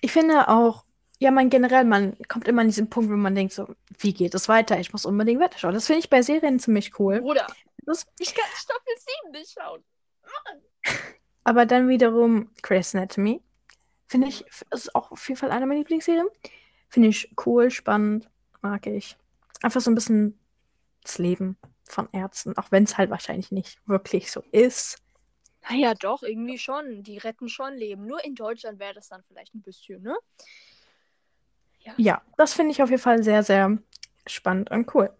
Ich 0.00 0.12
finde 0.12 0.48
auch, 0.48 0.84
ja, 1.18 1.30
man 1.30 1.50
generell, 1.50 1.84
man 1.84 2.16
kommt 2.28 2.48
immer 2.48 2.62
an 2.62 2.68
diesen 2.68 2.88
Punkt, 2.88 3.10
wo 3.10 3.16
man 3.16 3.34
denkt 3.34 3.52
so, 3.52 3.68
wie 3.98 4.14
geht 4.14 4.34
es 4.34 4.48
weiter? 4.48 4.80
Ich 4.80 4.92
muss 4.92 5.04
unbedingt 5.04 5.40
weiterschauen. 5.40 5.74
Das 5.74 5.86
finde 5.86 6.00
ich 6.00 6.08
bei 6.08 6.22
Serien 6.22 6.58
ziemlich 6.58 6.98
cool. 6.98 7.20
Bruder, 7.20 7.46
Das, 7.84 8.06
ich 8.18 8.34
kann 8.34 8.46
Staffel 8.54 8.94
7 8.96 9.32
nicht 9.32 9.52
schauen. 9.52 9.84
aber 11.44 11.66
dann 11.66 11.88
wiederum 11.88 12.50
Grey's 12.62 12.94
Anatomy. 12.94 13.42
Finde 14.06 14.28
ich, 14.28 14.44
ist 14.70 14.94
auch 14.94 15.12
auf 15.12 15.28
jeden 15.28 15.38
Fall 15.38 15.50
eine 15.50 15.66
meiner 15.66 15.80
Lieblingsserien. 15.80 16.26
Finde 16.90 17.08
ich 17.08 17.32
cool, 17.46 17.70
spannend, 17.70 18.28
mag 18.62 18.86
ich. 18.86 19.16
Einfach 19.62 19.80
so 19.80 19.90
ein 19.90 19.94
bisschen 19.94 20.38
das 21.02 21.18
Leben 21.18 21.56
von 21.84 22.08
Ärzten, 22.12 22.58
auch 22.58 22.70
wenn 22.72 22.84
es 22.84 22.98
halt 22.98 23.10
wahrscheinlich 23.10 23.52
nicht 23.52 23.78
wirklich 23.86 24.30
so 24.30 24.42
ist. 24.52 24.98
Naja, 25.68 25.94
doch, 25.94 26.22
irgendwie 26.22 26.58
schon. 26.58 27.02
Die 27.02 27.18
retten 27.18 27.48
schon 27.48 27.74
Leben. 27.74 28.06
Nur 28.06 28.24
in 28.24 28.34
Deutschland 28.34 28.78
wäre 28.78 28.94
das 28.94 29.08
dann 29.08 29.22
vielleicht 29.22 29.54
ein 29.54 29.62
bisschen, 29.62 30.02
ne? 30.02 30.16
Ja, 31.96 32.22
das 32.36 32.54
finde 32.54 32.72
ich 32.72 32.82
auf 32.82 32.90
jeden 32.90 33.02
Fall 33.02 33.22
sehr, 33.22 33.42
sehr 33.42 33.78
spannend 34.26 34.70
und 34.70 34.94
cool. 34.94 35.10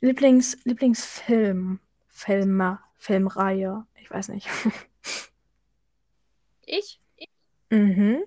Lieblings, 0.00 0.56
Lieblingsfilm, 0.64 1.80
Filme, 2.08 2.78
Filmreihe, 2.96 3.86
ich 4.00 4.10
weiß 4.10 4.28
nicht. 4.28 4.48
Ich? 6.68 7.00
mhm. 7.70 8.24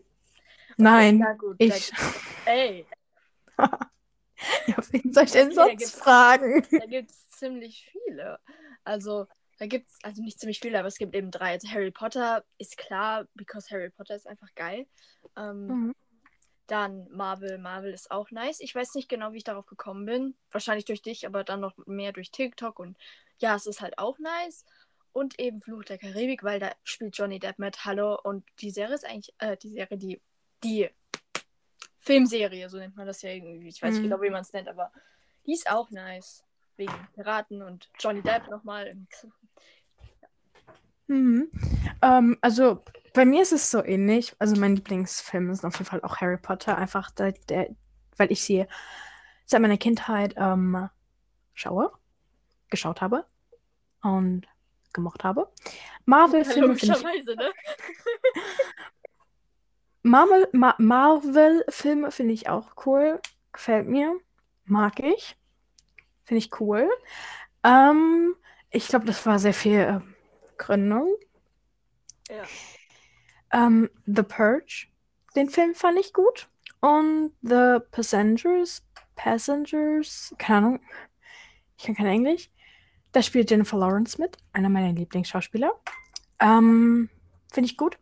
Nein, 0.80 1.20
Ja, 1.20 1.34
gut. 1.34 1.56
ich. 1.60 1.92
Da, 2.46 2.52
ey, 2.52 2.86
Ja, 4.68 4.76
wen 4.92 5.14
soll 5.14 5.24
ich 5.26 5.32
denn 5.32 5.48
Okay, 5.48 5.56
da 5.56 5.64
sonst 5.66 5.78
gibt's- 5.80 5.92
fragen? 6.00 6.66
da 6.72 6.86
gibt 6.86 7.12
es 7.12 7.30
ziemlich 7.32 7.92
viele. 7.92 8.40
Also, 8.86 9.28
da 9.58 9.66
gibt 9.68 9.90
es, 9.90 9.98
also 10.04 10.22
nicht 10.24 10.40
ziemlich 10.40 10.60
viele, 10.62 10.80
aber 10.80 10.88
es 10.88 10.98
gibt 10.98 11.14
eben 11.14 11.30
drei. 11.32 11.52
Also 11.54 11.68
Harry 11.70 11.92
Potter 11.92 12.46
ist 12.58 12.78
klar, 12.78 13.28
because 13.36 13.70
Harry 13.70 13.90
Potter 13.90 14.16
ist 14.16 14.28
einfach 14.28 14.54
geil. 14.56 14.88
Ähm, 15.36 15.68
Mhm. 15.68 15.96
Dann 16.68 17.08
Marvel. 17.10 17.58
Marvel 17.58 17.92
ist 17.94 18.12
auch 18.12 18.30
nice. 18.30 18.60
Ich 18.60 18.76
weiß 18.76 18.94
nicht 18.94 19.10
genau, 19.10 19.34
wie 19.34 19.38
ich 19.38 19.44
darauf 19.44 19.66
gekommen 19.66 20.06
bin. 20.06 20.38
Wahrscheinlich 20.52 20.86
durch 20.86 21.02
dich, 21.02 21.26
aber 21.26 21.44
dann 21.44 21.60
noch 21.62 21.74
mehr 21.88 22.12
durch 22.14 22.30
TikTok. 22.32 22.78
Und 22.78 22.96
ja, 23.40 23.56
es 23.56 23.66
ist 23.66 23.82
halt 23.82 23.98
auch 23.98 24.20
nice. 24.20 24.64
Und 25.12 25.40
eben 25.40 25.62
Fluch 25.64 25.84
der 25.84 25.98
Karibik, 25.98 26.44
weil 26.44 26.60
da 26.60 26.72
spielt 26.84 27.18
Johnny 27.18 27.40
Depp 27.40 27.58
mit. 27.58 27.86
Hallo. 27.86 28.20
Und 28.24 28.46
die 28.62 28.70
Serie 28.70 28.94
ist 28.94 29.04
eigentlich, 29.06 29.34
äh, 29.40 29.58
die 29.58 29.70
Serie, 29.70 29.98
die, 29.98 30.22
die 30.64 30.90
Filmserie, 32.00 32.70
so 32.70 32.78
nennt 32.78 32.96
man 32.96 33.08
das 33.08 33.22
ja 33.22 33.32
irgendwie. 33.32 33.68
Ich 33.68 33.82
weiß 33.82 33.94
nicht 33.94 34.04
Mhm. 34.04 34.10
genau, 34.10 34.22
wie 34.22 34.30
man 34.30 34.42
es 34.42 34.54
nennt, 34.54 34.68
aber 34.68 34.92
die 35.46 35.54
ist 35.54 35.70
auch 35.70 35.90
nice. 35.92 36.44
Wegen 36.78 36.94
Piraten 37.14 37.62
und 37.62 37.90
Johnny 38.00 38.22
Depp 38.22 38.48
nochmal. 38.50 38.96
Mhm. 41.08 41.52
Ähm, 42.02 42.38
also 42.42 42.84
bei 43.14 43.26
mir 43.26 43.42
ist 43.42 43.52
es 43.52 43.70
so 43.70 43.84
ähnlich. 43.84 44.34
Also 44.40 44.56
mein 44.56 44.76
Lieblingsfilm 44.76 45.50
ist 45.50 45.66
auf 45.66 45.74
jeden 45.74 45.86
Fall 45.86 46.02
auch 46.04 46.18
Harry 46.22 46.38
Potter. 46.38 46.78
Einfach, 46.78 47.12
der, 47.12 47.34
der, 47.34 47.76
weil 48.16 48.32
ich 48.32 48.42
sie 48.44 48.66
seit 49.46 49.62
meiner 49.62 49.78
Kindheit 49.78 50.36
ähm, 50.38 50.90
schaue, 51.54 51.92
geschaut 52.70 53.02
habe 53.02 53.26
und 54.02 54.48
gemocht 54.94 55.24
habe. 55.24 55.52
Marvel-Filme 56.06 56.76
finde 56.76 56.98
ich 56.98 57.26
ne? 57.26 57.52
Marvel, 60.02 60.48
Ma 60.54 60.76
Marvel-Filme 60.78 62.12
finde 62.12 62.34
ich 62.34 62.50
auch 62.50 62.86
cool. 62.86 63.20
Gefällt 63.52 63.88
mir. 63.88 64.16
Mag 64.66 65.00
ich. 65.00 65.36
Finde 66.24 66.40
ich 66.40 66.60
cool. 66.60 66.90
Ähm, 67.64 68.36
ich 68.70 68.88
glaube, 68.88 69.06
das 69.06 69.26
war 69.26 69.40
sehr 69.40 69.54
viel 69.54 69.80
ähm, 69.80 70.16
Gründung. 70.58 71.16
Ja. 72.30 72.44
Ähm, 73.52 73.90
The 74.06 74.24
Purge. 74.24 74.88
Den 75.36 75.50
Film 75.50 75.74
fand 75.74 76.00
ich 76.00 76.14
gut. 76.14 76.50
Und 76.82 77.34
The 77.42 77.80
Passengers. 77.92 78.84
Passengers. 79.16 80.34
Keine 80.38 80.58
Ahnung. 80.58 80.80
Ich 81.78 81.86
kann 81.86 81.96
kein 81.96 82.06
Englisch. 82.06 82.50
Da 83.12 83.22
spielt 83.22 83.50
Jennifer 83.50 83.78
Lawrence 83.78 84.22
mit. 84.22 84.38
Einer 84.54 84.70
meiner 84.70 84.94
Lieblingsschauspieler. 84.94 85.72
Ähm, 86.40 87.10
finde 87.52 87.70
ich 87.70 87.76
gut. 87.76 87.98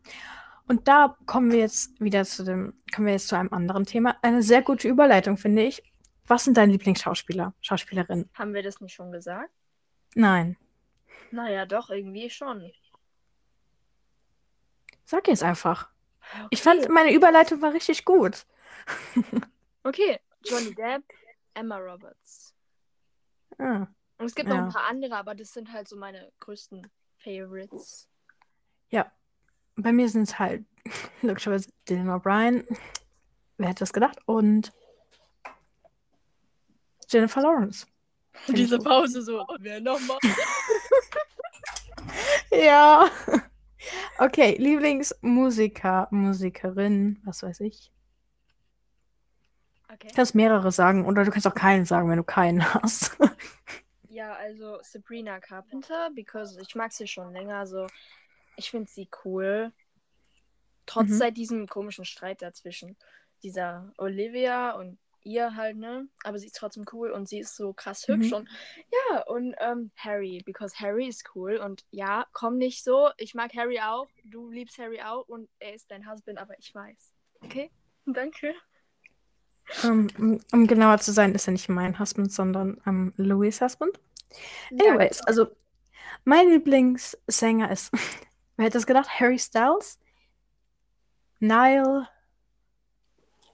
Und 0.68 0.86
da 0.86 1.16
kommen 1.26 1.50
wir 1.50 1.60
jetzt 1.60 1.98
wieder 2.00 2.24
zu 2.24 2.44
dem, 2.44 2.74
kommen 2.94 3.06
wir 3.06 3.14
jetzt 3.14 3.28
zu 3.28 3.36
einem 3.36 3.52
anderen 3.52 3.84
Thema. 3.86 4.16
Eine 4.22 4.42
sehr 4.42 4.62
gute 4.62 4.86
Überleitung, 4.88 5.36
finde 5.38 5.62
ich. 5.62 5.82
Was 6.26 6.44
sind 6.44 6.56
deine 6.58 6.72
Lieblingsschauspieler, 6.72 7.54
Schauspielerinnen? 7.62 8.28
Haben 8.34 8.52
wir 8.52 8.62
das 8.62 8.80
nicht 8.80 8.92
schon 8.94 9.10
gesagt? 9.10 9.50
Nein. 10.14 10.58
Naja, 11.30 11.64
doch, 11.64 11.88
irgendwie 11.90 12.28
schon. 12.28 12.70
Sag 15.04 15.26
jetzt 15.28 15.42
einfach. 15.42 15.90
Okay. 16.34 16.46
Ich 16.50 16.62
fand, 16.62 16.88
meine 16.90 17.12
Überleitung 17.14 17.62
war 17.62 17.72
richtig 17.72 18.04
gut. 18.04 18.46
Okay, 19.84 20.18
Johnny 20.44 20.74
Depp, 20.74 21.02
Emma 21.54 21.78
Roberts. 21.78 22.52
Ah. 23.58 23.86
Und 24.18 24.26
es 24.26 24.34
gibt 24.34 24.48
noch 24.48 24.56
Ja. 24.56 24.64
ein 24.64 24.68
paar 24.72 24.86
andere, 24.86 25.16
aber 25.16 25.34
das 25.34 25.52
sind 25.52 25.72
halt 25.72 25.88
so 25.88 25.96
meine 25.96 26.30
größten 26.40 26.86
Favorites. 27.16 28.06
Bei 29.78 29.92
mir 29.92 30.08
sind 30.08 30.22
es 30.22 30.38
halt 30.38 30.64
logischerweise 31.22 31.70
Dylan 31.88 32.10
O'Brien. 32.10 32.64
Wer 33.56 33.68
hätte 33.68 33.80
das 33.80 33.92
gedacht? 33.92 34.18
Und 34.26 34.72
Jennifer 37.08 37.42
Lawrence. 37.42 37.86
Ich 38.48 38.54
Diese. 38.54 38.78
Pause 38.78 39.22
so, 39.22 39.44
wer 39.60 39.80
nochmal? 39.80 40.18
Ja. 42.50 43.10
Okay, 44.18 44.56
Lieblingsmusiker, 44.58 46.08
Musikerin, 46.10 47.20
was 47.24 47.42
weiß 47.42 47.60
ich. 47.60 47.92
Okay. 49.92 50.08
Du 50.08 50.14
kannst 50.14 50.34
mehrere 50.34 50.72
sagen 50.72 51.04
oder 51.06 51.24
du 51.24 51.30
kannst 51.30 51.46
auch 51.46 51.54
keinen 51.54 51.84
sagen, 51.84 52.08
wenn 52.08 52.16
du 52.16 52.24
keinen 52.24 52.62
hast. 52.74 53.16
Ja, 54.10 54.32
also 54.34 54.78
Sabrina 54.82 55.38
Carpenter, 55.38 56.10
because 56.12 56.58
ich 56.60 56.74
mag 56.74 56.92
sie 56.92 57.06
schon 57.06 57.32
länger, 57.32 57.66
so. 57.66 57.86
Ich 58.58 58.70
finde 58.70 58.90
sie 58.90 59.08
cool. 59.24 59.72
Trotz 60.86 61.08
Mhm. 61.10 61.14
seit 61.18 61.36
diesem 61.36 61.66
komischen 61.66 62.04
Streit 62.04 62.42
dazwischen. 62.42 62.96
Dieser 63.42 63.92
Olivia 63.98 64.72
und 64.72 64.98
ihr 65.22 65.54
halt, 65.56 65.76
ne? 65.76 66.08
Aber 66.24 66.38
sie 66.38 66.46
ist 66.46 66.56
trotzdem 66.56 66.84
cool 66.92 67.10
und 67.10 67.28
sie 67.28 67.38
ist 67.40 67.54
so 67.56 67.72
krass 67.72 68.08
hübsch 68.08 68.28
Mhm. 68.30 68.34
und 68.36 68.48
ja, 69.10 69.22
und 69.26 69.54
ähm, 69.58 69.90
Harry, 69.96 70.42
because 70.46 70.78
Harry 70.80 71.06
ist 71.08 71.24
cool 71.34 71.56
und 71.58 71.84
ja, 71.90 72.26
komm 72.32 72.56
nicht 72.56 72.82
so. 72.84 73.10
Ich 73.18 73.34
mag 73.34 73.54
Harry 73.54 73.80
auch, 73.80 74.08
du 74.24 74.50
liebst 74.50 74.78
Harry 74.78 75.00
auch 75.02 75.28
und 75.28 75.48
er 75.58 75.74
ist 75.74 75.90
dein 75.90 76.10
Husband, 76.10 76.38
aber 76.38 76.58
ich 76.58 76.74
weiß. 76.74 77.12
Okay? 77.40 77.70
Danke. 78.06 78.54
Um, 79.84 80.40
um 80.52 80.66
genauer 80.66 80.98
zu 80.98 81.12
sein, 81.12 81.34
ist 81.34 81.46
er 81.46 81.52
nicht 81.52 81.68
mein 81.68 81.98
Husband, 81.98 82.32
sondern 82.32 82.80
ähm, 82.86 83.12
Louis' 83.16 83.60
Husband. 83.60 84.00
Anyways, 84.70 85.20
also 85.22 85.48
mein 86.24 86.48
Lieblingssänger 86.48 87.70
ist, 87.70 87.92
wer 88.58 88.66
hätte 88.66 88.76
das 88.78 88.86
gedacht? 88.86 89.08
Harry 89.18 89.38
Styles, 89.38 89.98
Nile, 91.40 92.08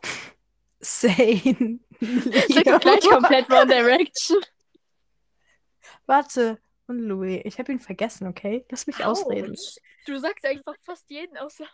Zane, 0.80 1.80
Ich 2.00 2.64
Leo. 2.64 2.78
gleich 2.78 3.00
komplett 3.08 3.48
One 3.50 3.66
Direction. 3.66 4.38
Warte, 6.06 6.58
und 6.86 6.98
Louis. 6.98 7.40
Ich 7.44 7.58
habe 7.58 7.72
ihn 7.72 7.80
vergessen, 7.80 8.26
okay? 8.26 8.66
Lass 8.70 8.86
mich 8.86 9.04
ausreden. 9.04 9.52
Autsch. 9.52 9.78
Du 10.06 10.18
sagst 10.18 10.44
einfach 10.44 10.74
fast 10.82 11.08
jeden 11.08 11.36
außer. 11.38 11.64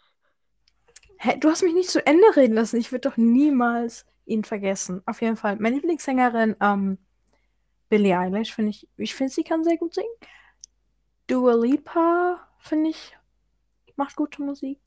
Hä, 1.19 1.37
du 1.39 1.51
hast 1.51 1.63
mich 1.63 1.75
nicht 1.75 1.91
zu 1.91 2.05
Ende 2.07 2.25
reden 2.37 2.55
lassen. 2.55 2.77
Ich 2.79 2.93
würde 2.93 3.09
doch 3.09 3.17
niemals 3.17 4.07
ihn 4.25 4.45
vergessen. 4.45 5.03
Auf 5.07 5.21
jeden 5.21 5.37
Fall. 5.37 5.57
Meine 5.57 5.77
Lieblingssängerin, 5.77 6.57
ähm, 6.61 6.99
Billie 7.89 8.17
Eilish, 8.17 8.55
finde 8.55 8.71
ich. 8.71 8.89
Ich 8.97 9.15
finde, 9.17 9.33
sie 9.33 9.43
kann 9.43 9.65
sehr 9.65 9.77
gut 9.77 9.95
singen. 9.95 10.09
Dua 11.27 11.55
Lipa, 11.55 12.49
finde 12.61 12.91
ich, 12.91 13.17
macht 14.01 14.17
gute 14.17 14.43
Musik. 14.43 14.81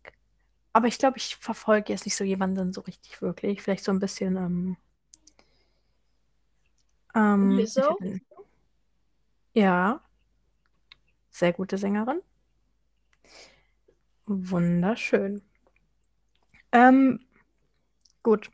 Aber 0.74 0.88
ich 0.88 0.98
glaube, 0.98 1.17
ich 1.17 1.36
verfolge 1.36 1.93
jetzt 1.93 2.05
nicht 2.05 2.15
so 2.15 2.24
jemanden 2.24 2.74
so 2.74 2.82
richtig 2.82 3.22
wirklich. 3.22 3.62
Vielleicht 3.62 3.84
so 3.84 3.91
ein 3.91 4.00
bisschen, 4.00 4.36
ähm, 4.36 4.77
ähm, 7.13 7.51
Lizzo? 7.51 7.96
Ja. 9.53 10.01
Sehr 11.29 11.53
gute 11.53 11.77
Sängerin. 11.77 12.22
Wunderschön. 14.25 15.43
Ähm, 16.72 17.24
gut. 18.24 18.50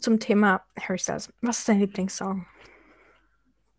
Zum 0.00 0.20
Thema 0.20 0.64
Harry 0.78 0.98
Styles. 0.98 1.32
Was 1.40 1.60
ist 1.60 1.68
dein 1.68 1.80
Lieblingssong 1.80 2.46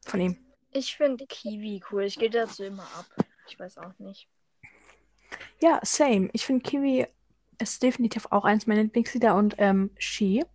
von 0.05 0.19
ihm? 0.19 0.37
Ich 0.71 0.97
finde 0.97 1.27
Kiwi 1.27 1.83
cool. 1.91 2.03
Ich 2.03 2.17
gehe 2.17 2.31
dazu 2.31 2.63
immer 2.63 2.83
ab. 2.83 3.05
Ich 3.47 3.59
weiß 3.59 3.77
auch 3.77 3.97
nicht. 3.99 4.27
Ja, 5.61 5.79
same. 5.83 6.29
Ich 6.33 6.45
finde 6.45 6.63
Kiwi 6.63 7.07
ist 7.59 7.83
definitiv 7.83 8.27
auch 8.31 8.45
eins 8.45 8.67
meiner 8.67 8.83
Lieblingslieder 8.83 9.35
und 9.35 9.55
ähm, 9.57 9.91
She. 9.97 10.45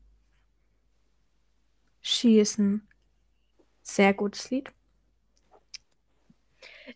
She 2.00 2.38
ist 2.40 2.58
ein 2.58 2.88
sehr 3.82 4.14
gutes 4.14 4.50
Lied. 4.50 4.72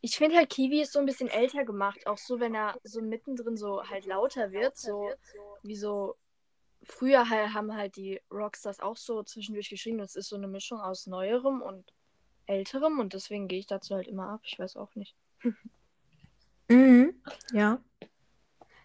Ich 0.00 0.16
finde 0.16 0.36
halt 0.36 0.50
Kiwi 0.50 0.82
ist 0.82 0.92
so 0.92 0.98
ein 1.00 1.06
bisschen 1.06 1.28
älter 1.28 1.64
gemacht. 1.64 2.06
Auch 2.06 2.18
so, 2.18 2.40
wenn 2.40 2.54
er 2.54 2.78
so 2.82 3.02
mittendrin 3.02 3.56
so 3.56 3.82
halt 3.84 4.06
lauter 4.06 4.52
wird. 4.52 4.76
So 4.76 5.10
wie 5.62 5.76
so. 5.76 6.16
Früher 6.84 7.28
halt, 7.28 7.54
haben 7.54 7.74
halt 7.74 7.96
die 7.96 8.20
Rockstars 8.30 8.78
auch 8.80 8.96
so 8.96 9.22
zwischendurch 9.24 9.68
geschrieben. 9.68 9.98
Das 9.98 10.14
ist 10.14 10.28
so 10.28 10.36
eine 10.36 10.46
Mischung 10.46 10.80
aus 10.80 11.06
Neuerem 11.06 11.60
und 11.60 11.92
Älterem. 12.46 13.00
Und 13.00 13.14
deswegen 13.14 13.48
gehe 13.48 13.58
ich 13.58 13.66
dazu 13.66 13.96
halt 13.96 14.06
immer 14.06 14.28
ab. 14.28 14.40
Ich 14.44 14.58
weiß 14.58 14.76
auch 14.76 14.94
nicht. 14.94 15.14
Mhm, 16.68 17.14
ja. 17.52 17.80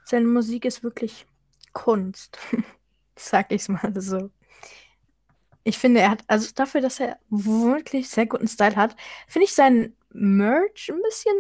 Seine 0.06 0.28
Musik 0.28 0.66
ist 0.66 0.84
wirklich 0.84 1.26
Kunst. 1.74 2.38
Sag 3.16 3.52
ich's 3.52 3.70
mal 3.70 3.94
so. 4.02 4.30
Ich 5.64 5.78
finde, 5.78 6.02
er 6.02 6.10
hat, 6.10 6.24
also 6.28 6.52
dafür, 6.54 6.82
dass 6.82 7.00
er 7.00 7.20
wirklich 7.30 8.10
sehr 8.10 8.26
guten 8.26 8.48
Style 8.48 8.76
hat, 8.76 8.96
finde 9.28 9.46
ich 9.46 9.54
seinen 9.54 9.96
Merch 10.12 10.90
ein 10.92 11.02
bisschen 11.02 11.36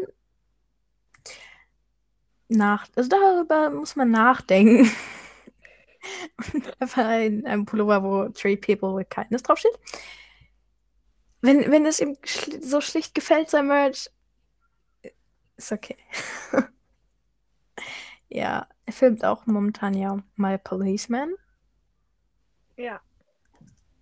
nach, 2.47 2.87
also 2.95 3.09
darüber 3.09 3.69
muss 3.69 3.95
man 3.95 4.11
nachdenken. 4.11 4.89
Einfach 6.79 7.05
ein, 7.05 7.45
ein 7.45 7.65
Pullover, 7.65 8.03
wo 8.03 8.29
Three 8.29 8.57
People 8.57 8.95
with 8.95 9.09
Kindness 9.09 9.43
draufsteht. 9.43 9.77
Wenn, 11.41 11.69
wenn 11.71 11.85
es 11.85 11.99
ihm 11.99 12.17
schl 12.23 12.61
so 12.61 12.79
schlicht 12.79 13.15
gefällt, 13.15 13.49
sein 13.49 13.67
Merch, 13.67 14.09
ist 15.57 15.71
okay. 15.71 15.97
Ja, 18.29 18.67
er 18.87 18.93
filmt 18.93 19.23
auch 19.23 19.45
momentan 19.45 19.93
ja 19.93 20.17
My 20.37 20.57
Policeman. 20.57 21.35
Ja. 22.77 22.99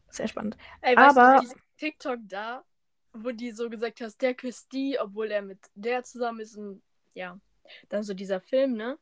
Sehr 0.09 0.29
spannend. 0.29 0.55
Ey, 0.81 0.95
weißt 0.95 1.17
Aber- 1.17 1.35
du, 1.35 1.41
dieses 1.41 1.57
TikTok 1.77 2.19
da, 2.23 2.63
wo 3.11 3.31
die 3.31 3.51
so 3.51 3.69
gesagt 3.69 3.99
hast, 3.99 4.21
der 4.21 4.33
küsst 4.33 4.71
die, 4.71 4.97
obwohl 4.97 5.31
er 5.31 5.41
mit 5.41 5.59
der 5.75 6.03
zusammen 6.03 6.39
ist 6.39 6.55
und 6.55 6.81
ja. 7.13 7.37
Dann 7.89 8.03
so 8.03 8.13
dieser 8.13 8.39
Film, 8.39 8.73
ne? 8.73 8.97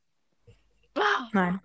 Ah, 0.96 1.28
Nein. 1.32 1.60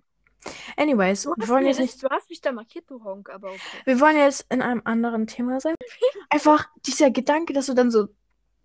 Anyways, 0.77 1.23
Du 1.23 1.33
wir 1.35 1.47
wollen 1.47 1.65
jetzt 1.65 1.79
nicht, 1.79 2.03
du 2.03 2.07
hast 2.09 2.29
mich 2.29 2.41
da 2.41 2.51
markiert, 2.51 2.87
du 2.89 3.03
Honk, 3.03 3.31
aber 3.31 3.49
okay. 3.49 3.81
wir 3.85 3.99
wollen 3.99 4.17
jetzt 4.17 4.45
in 4.51 4.61
einem 4.61 4.81
anderen 4.85 5.25
Thema 5.25 5.59
sein. 5.59 5.73
Einfach 6.29 6.69
dieser 6.85 7.09
Gedanke, 7.09 7.53
dass 7.53 7.65
du 7.65 7.73
dann 7.73 7.89
so 7.89 8.09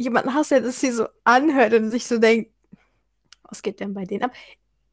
jemanden 0.00 0.34
hast, 0.34 0.50
der 0.50 0.60
das 0.60 0.80
hier 0.80 0.94
so 0.94 1.08
anhört 1.24 1.74
und 1.74 1.90
sich 1.90 2.06
so 2.06 2.18
denkt, 2.18 2.52
was 3.44 3.62
geht 3.62 3.80
denn 3.80 3.94
bei 3.94 4.04
denen 4.04 4.24
ab? 4.24 4.32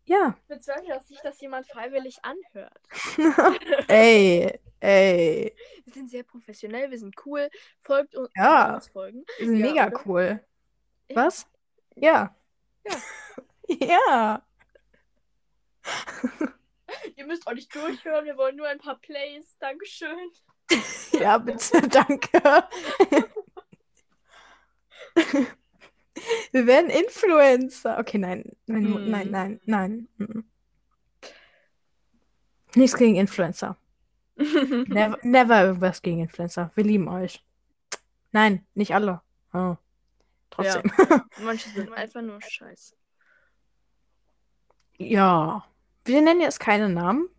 Ja. 0.05 0.35
Ich 0.41 0.47
bezweifle, 0.55 0.87
dass 0.89 1.07
sich 1.07 1.19
das 1.21 1.39
jemand 1.41 1.67
freiwillig 1.67 2.19
anhört. 2.23 2.79
ey, 3.89 4.59
ey. 4.79 5.55
Wir 5.85 5.93
sind 5.93 6.09
sehr 6.09 6.23
professionell, 6.23 6.89
wir 6.91 6.97
sind 6.99 7.15
cool. 7.25 7.49
Folgt 7.81 8.15
uns, 8.15 8.29
Ja. 8.35 8.75
uns 8.75 8.87
folgen. 8.87 9.25
Wir 9.37 9.47
sind 9.47 9.57
Ja, 9.57 9.65
mega 9.65 9.87
oder? 9.87 10.01
cool. 10.05 10.45
Ja. 11.09 11.15
Was? 11.15 11.47
Ja. 11.95 12.35
Ja. 12.85 12.95
ja. 13.67 14.43
Ihr 17.15 17.25
müsst 17.25 17.47
auch 17.47 17.53
nicht 17.53 17.73
durchhören, 17.73 18.25
wir 18.25 18.37
wollen 18.37 18.55
nur 18.55 18.67
ein 18.67 18.79
paar 18.79 18.99
Plays. 18.99 19.57
Dankeschön. 19.59 20.31
Ja, 21.13 21.37
bitte, 21.37 21.81
danke. 21.87 22.67
Wir 26.51 26.65
werden 26.67 26.89
Influencer. 26.89 27.99
Okay, 27.99 28.17
nein. 28.17 28.43
Nein, 28.65 28.85
Hm. 28.85 29.09
nein, 29.11 29.31
nein, 29.31 29.61
nein. 29.65 30.07
mhm. 30.17 30.43
Nichts 32.75 32.97
gegen 32.97 33.15
Influencer. 33.15 33.77
Never, 34.37 35.17
never 35.23 35.63
irgendwas 35.65 36.01
gegen 36.01 36.19
Influencer. 36.19 36.71
Wir 36.75 36.83
lieben 36.83 37.07
euch. 37.07 37.43
Nein, 38.31 38.65
nicht 38.75 38.93
alle. 38.93 39.21
Oh. 39.53 39.75
Trotzdem. 40.51 40.83
Manche 41.41 41.69
sind 41.69 41.91
einfach 41.93 42.21
nur 42.21 42.39
scheiße. 42.41 42.95
Ja. 44.97 45.65
Wir 46.05 46.21
nennen 46.21 46.41
jetzt 46.41 46.59
keine 46.59 46.89
Namen. 46.89 47.29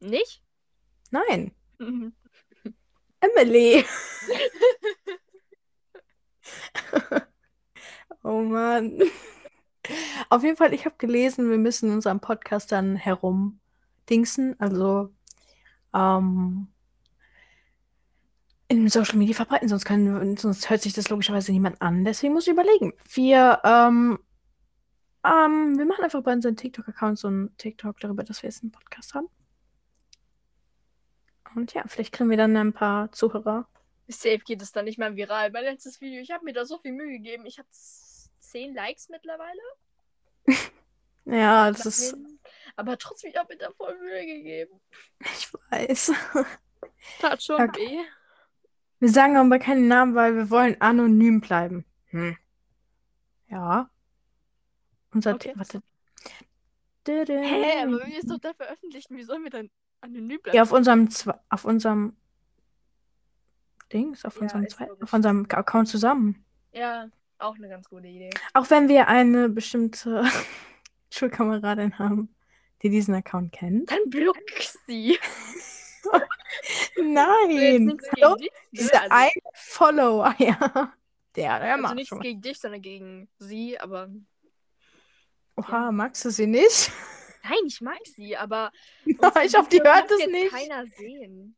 Nicht? 0.00 0.42
Nein. 1.10 1.52
Emily. 3.20 3.84
oh 8.22 8.42
Mann. 8.42 9.02
Auf 10.30 10.42
jeden 10.42 10.56
Fall, 10.56 10.74
ich 10.74 10.84
habe 10.84 10.96
gelesen, 10.98 11.50
wir 11.50 11.58
müssen 11.58 11.92
unseren 11.92 12.20
Podcast 12.20 12.72
dann 12.72 12.96
herumdingsen, 12.96 14.58
also 14.58 15.10
ähm, 15.94 16.68
in 18.68 18.88
Social 18.88 19.16
Media 19.16 19.34
verbreiten, 19.34 19.68
sonst, 19.68 19.84
können, 19.84 20.36
sonst 20.36 20.68
hört 20.70 20.82
sich 20.82 20.92
das 20.92 21.08
logischerweise 21.08 21.52
niemand 21.52 21.80
an. 21.80 22.04
Deswegen 22.04 22.34
muss 22.34 22.46
ich 22.46 22.52
überlegen. 22.52 22.92
Wir, 23.12 23.60
ähm, 23.64 24.18
ähm, 25.24 25.78
wir 25.78 25.86
machen 25.86 26.04
einfach 26.04 26.22
bei 26.22 26.32
unseren 26.32 26.56
TikTok-Accounts 26.56 27.20
so 27.20 27.28
einen 27.28 27.56
TikTok 27.56 28.00
darüber, 28.00 28.24
dass 28.24 28.42
wir 28.42 28.50
jetzt 28.50 28.62
einen 28.62 28.72
Podcast 28.72 29.14
haben. 29.14 29.28
Und 31.54 31.72
ja, 31.74 31.84
vielleicht 31.86 32.12
kriegen 32.12 32.28
wir 32.28 32.36
dann 32.36 32.56
ein 32.56 32.72
paar 32.72 33.12
Zuhörer. 33.12 33.68
Safe 34.08 34.38
geht 34.38 34.62
es 34.62 34.72
dann 34.72 34.84
nicht 34.84 34.98
mehr 34.98 35.16
viral. 35.16 35.50
Mein 35.50 35.64
letztes 35.64 36.00
Video, 36.00 36.20
ich 36.20 36.30
habe 36.30 36.44
mir 36.44 36.52
da 36.52 36.64
so 36.64 36.78
viel 36.78 36.92
Mühe 36.92 37.10
gegeben. 37.10 37.44
Ich 37.46 37.58
habe 37.58 37.68
10 37.70 38.74
Likes 38.74 39.08
mittlerweile. 39.08 39.60
Ja, 41.28 41.72
das 41.72 41.84
ist. 41.86 42.16
Aber 42.76 42.96
trotzdem, 42.98 43.30
ich 43.30 43.36
habe 43.36 43.52
mir 43.52 43.58
da 43.58 43.72
voll 43.72 43.98
Mühe 43.98 44.24
gegeben. 44.24 44.80
ich 45.18 45.52
weiß. 45.70 46.12
Tat 47.18 47.42
schon 47.42 47.60
Okay. 47.60 47.80
weh. 47.80 48.04
Wir 49.00 49.08
sagen 49.08 49.36
aber 49.36 49.58
keinen 49.58 49.88
Namen, 49.88 50.14
weil 50.14 50.36
wir 50.36 50.50
wollen 50.50 50.80
anonym 50.80 51.40
bleiben. 51.40 51.84
Hm. 52.10 52.36
Ja. 53.48 53.90
Unser 55.12 55.34
Okay. 55.34 55.52
Warte. 55.56 55.82
Hä, 57.08 57.82
aber 57.82 58.00
wenn 58.00 58.10
wir 58.12 58.18
es 58.18 58.26
doch 58.26 58.38
da 58.38 58.54
veröffentlichen, 58.54 59.16
wie 59.16 59.24
sollen 59.24 59.42
wir 59.42 59.50
dann 59.50 59.68
anonym 60.02 60.40
bleiben? 60.40 60.56
Ja, 60.56 60.62
auf 60.62 60.70
unserem 60.70 61.08
auf 61.48 61.64
unserem 61.64 62.16
Dings, 63.92 64.24
auf 64.24 64.36
Ja, 64.36 64.42
unserem 64.42 64.64
ist 64.64 64.76
Zwe- 64.78 64.86
logisch. 64.88 65.02
auf 65.04 65.12
unserem 65.12 65.46
Account 65.50 65.88
zusammen. 65.88 66.44
Ja, 66.72 67.08
auch 67.38 67.54
eine 67.56 67.68
ganz 67.68 67.88
gute 67.88 68.06
Idee. 68.08 68.30
Auch 68.54 68.68
wenn 68.70 68.88
wir 68.88 69.08
eine 69.08 69.48
bestimmte 69.48 70.24
Schulkameradin 71.12 71.98
haben, 71.98 72.34
die 72.82 72.90
diesen 72.90 73.14
Account 73.14 73.52
kennt. 73.52 73.90
Dann 73.90 74.10
block 74.10 74.36
sie. 74.86 75.18
Nein! 76.96 77.98
Hallo? 78.22 78.36
dich. 78.36 78.50
Dieser 78.72 79.02
Also- 79.02 79.14
ein 79.14 79.30
Follower, 79.54 80.34
ja. 80.38 80.92
Der, 81.34 81.58
der 81.60 81.72
Also 81.72 81.82
macht 81.82 81.94
nichts 81.96 82.08
schon. 82.08 82.20
gegen 82.20 82.40
dich, 82.40 82.58
sondern 82.58 82.80
gegen 82.82 83.28
sie, 83.38 83.78
aber. 83.78 84.08
Oha, 85.56 85.92
magst 85.92 86.24
du 86.24 86.30
sie 86.30 86.46
nicht? 86.46 86.90
Nein, 87.44 87.58
ich 87.66 87.80
mag 87.80 87.98
sie, 88.04 88.36
aber. 88.36 88.70
ich 89.04 89.18
unsere 89.20 89.58
hoffe, 89.58 89.68
die 89.70 89.82
hört 89.82 90.10
es 90.10 90.26
nicht. 90.26 90.50
keiner 90.52 90.86
sehen. 90.86 91.56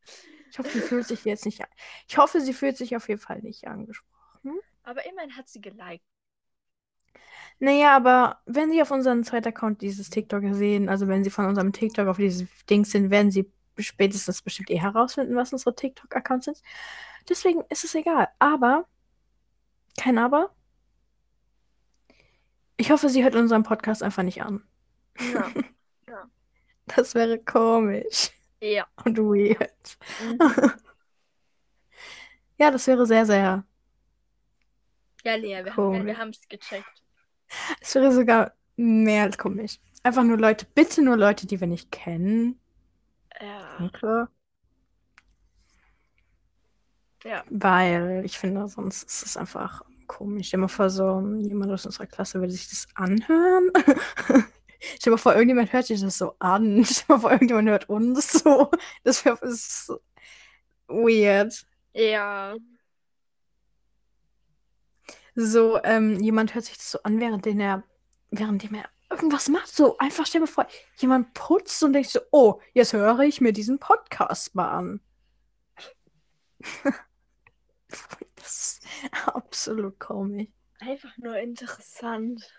Ich 0.51 0.59
hoffe, 0.59 0.71
sie 0.71 0.81
fühlt 0.81 1.07
sich 1.07 1.25
jetzt 1.25 1.45
nicht. 1.45 1.63
Ich 2.09 2.19
hoffe, 2.19 2.41
sie 2.41 2.53
fühlt 2.53 2.77
sich 2.77 2.97
auf 2.97 3.09
jeden 3.09 3.21
Fall 3.21 3.41
nicht 3.41 3.67
angesprochen. 3.67 4.59
Aber 4.83 5.05
immerhin 5.05 5.37
hat 5.37 5.49
sie 5.49 5.61
geliked. 5.61 6.05
Naja, 7.59 7.95
aber 7.95 8.41
wenn 8.47 8.71
sie 8.71 8.81
auf 8.81 8.91
unserem 8.91 9.25
zweiten 9.25 9.49
Account 9.49 9.83
dieses 9.83 10.11
TikTok 10.11 10.43
sehen, 10.53 10.89
also 10.89 11.09
wenn 11.09 11.25
sie 11.25 11.31
von 11.31 11.47
unserem 11.47 11.73
TikTok 11.73 12.07
auf 12.07 12.17
dieses 12.17 12.49
Ding 12.67 12.85
sind, 12.85 13.11
werden 13.11 13.31
sie 13.31 13.51
spätestens 13.79 14.43
bestimmt 14.43 14.71
eh 14.71 14.81
herausfinden, 14.81 15.37
was 15.37 15.53
unsere 15.53 15.75
TikTok-Accounts 15.75 16.45
sind. 16.47 16.63
Deswegen 17.29 17.63
ist 17.69 17.85
es 17.85 17.95
egal. 17.95 18.29
Aber, 18.39 18.87
kein 19.99 20.19
Aber. 20.19 20.55
Ich 22.77 22.91
hoffe, 22.91 23.09
sie 23.09 23.25
hört 23.25 23.35
unseren 23.35 23.65
Podcast 23.65 24.03
einfach 24.03 24.23
nicht 24.23 24.43
an. 24.43 24.67
Ja. 25.33 25.53
Das 26.97 27.15
wäre 27.15 27.39
komisch 27.39 28.31
ja. 28.61 28.87
und 29.05 29.19
weird. 29.19 29.99
Mhm. 30.23 30.73
Ja, 32.61 32.73
das 32.73 32.89
wäre 32.89 33.07
sehr, 33.07 33.25
sehr. 33.25 33.65
Ja, 35.25 35.35
Lea, 35.37 35.65
wir, 35.65 35.73
Komisch. 35.73 36.17
haben, 36.19 36.31
es 36.31 36.49
gecheckt. 36.49 37.03
Es 37.81 37.95
wäre 37.95 38.13
sogar 38.13 38.53
mehr 38.77 39.23
als 39.23 39.39
komisch. 39.39 39.79
Einfach 40.03 40.25
nur 40.25 40.39
Leute, 40.39 40.67
bitte 40.75 41.03
nur 41.03 41.17
Leute, 41.17 41.47
die 41.47 41.61
wir 41.61 41.69
nicht 41.69 41.93
kennen. 41.93 42.61
Ja. 43.41 43.77
Danke. 43.79 44.29
Ja. 47.25 47.45
Weil 47.51 48.23
ich 48.25 48.39
finde, 48.39 48.69
sonst 48.69 49.05
ist 49.05 49.25
es 49.25 49.37
einfach 49.37 49.83
komisch. 50.07 50.53
Mal 50.55 50.69
vor, 50.69 50.91
so 50.91 51.21
jemand 51.39 51.71
aus 51.71 51.87
unserer 51.87 52.07
Klasse 52.07 52.41
würde 52.41 52.53
sich 52.53 52.69
das 52.69 52.89
anhören. 52.95 53.71
Stell 54.81 54.99
dir 55.05 55.11
mal 55.13 55.17
vor, 55.19 55.33
irgendjemand 55.35 55.73
hört 55.73 55.87
sich 55.87 56.01
das 56.01 56.19
so 56.19 56.35
an. 56.39 56.85
Stell 56.89 57.05
dir 57.07 57.15
mal 57.15 57.21
vor, 57.21 57.33
irgendjemand 57.33 57.69
hört 57.69 57.89
uns 57.89 58.33
so. 58.33 58.71
Das 59.05 59.25
wäre 59.25 59.39
ist 59.47 59.87
so 59.87 60.01
weird. 60.89 61.67
Ja. 61.95 62.57
So, 65.35 65.83
ähm, 65.85 66.19
jemand 66.21 66.55
hört 66.55 66.65
sich 66.65 66.77
das 66.77 66.91
so 66.91 67.03
an, 67.03 67.21
währenddem 67.21 67.61
er, 67.61 67.85
währenddem 68.31 68.75
er 68.75 68.89
irgendwas 69.11 69.49
macht. 69.49 69.69
So, 69.69 69.97
einfach 69.99 70.27
stell 70.27 70.41
dir 70.41 70.47
mal 70.47 70.53
vor, 70.53 70.67
jemand 70.97 71.33
putzt 71.35 71.83
und 71.83 71.93
denkt 71.93 72.11
so, 72.11 72.21
oh, 72.31 72.61
jetzt 72.75 72.93
höre 72.93 73.21
ich 73.21 73.41
mir 73.41 73.53
diesen 73.53 73.79
Podcast 73.79 74.55
mal 74.55 74.71
an. 74.71 75.01
Das 78.35 78.81
ist 78.83 78.87
absolut 79.27 79.99
komisch. 79.99 80.49
Einfach 80.81 81.17
nur 81.17 81.37
interessant. 81.39 82.58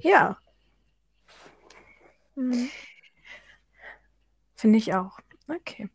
Ja, 0.00 0.38
Mhm. 2.34 2.70
finde 4.54 4.78
ich 4.78 4.94
auch. 4.94 5.18
Okay. 5.48 5.88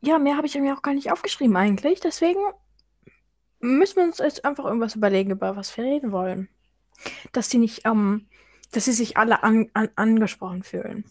Ja, 0.00 0.18
mehr 0.18 0.36
habe 0.36 0.46
ich 0.46 0.54
mir 0.58 0.74
auch 0.74 0.82
gar 0.82 0.94
nicht 0.94 1.10
aufgeschrieben 1.12 1.56
eigentlich. 1.56 2.00
Deswegen 2.00 2.40
müssen 3.58 3.96
wir 3.96 4.04
uns 4.04 4.18
jetzt 4.18 4.44
einfach 4.46 4.64
irgendwas 4.64 4.94
überlegen, 4.94 5.30
über 5.32 5.56
was 5.56 5.76
wir 5.76 5.84
reden 5.84 6.10
wollen. 6.12 6.48
Dass 7.32 7.48
die 7.50 7.58
nicht, 7.58 7.84
ähm, 7.84 8.28
dass 8.72 8.86
sie 8.86 8.92
sich 8.92 9.16
alle 9.18 9.42
an, 9.42 9.70
an, 9.74 9.90
angesprochen 9.96 10.62
fühlen. 10.62 11.04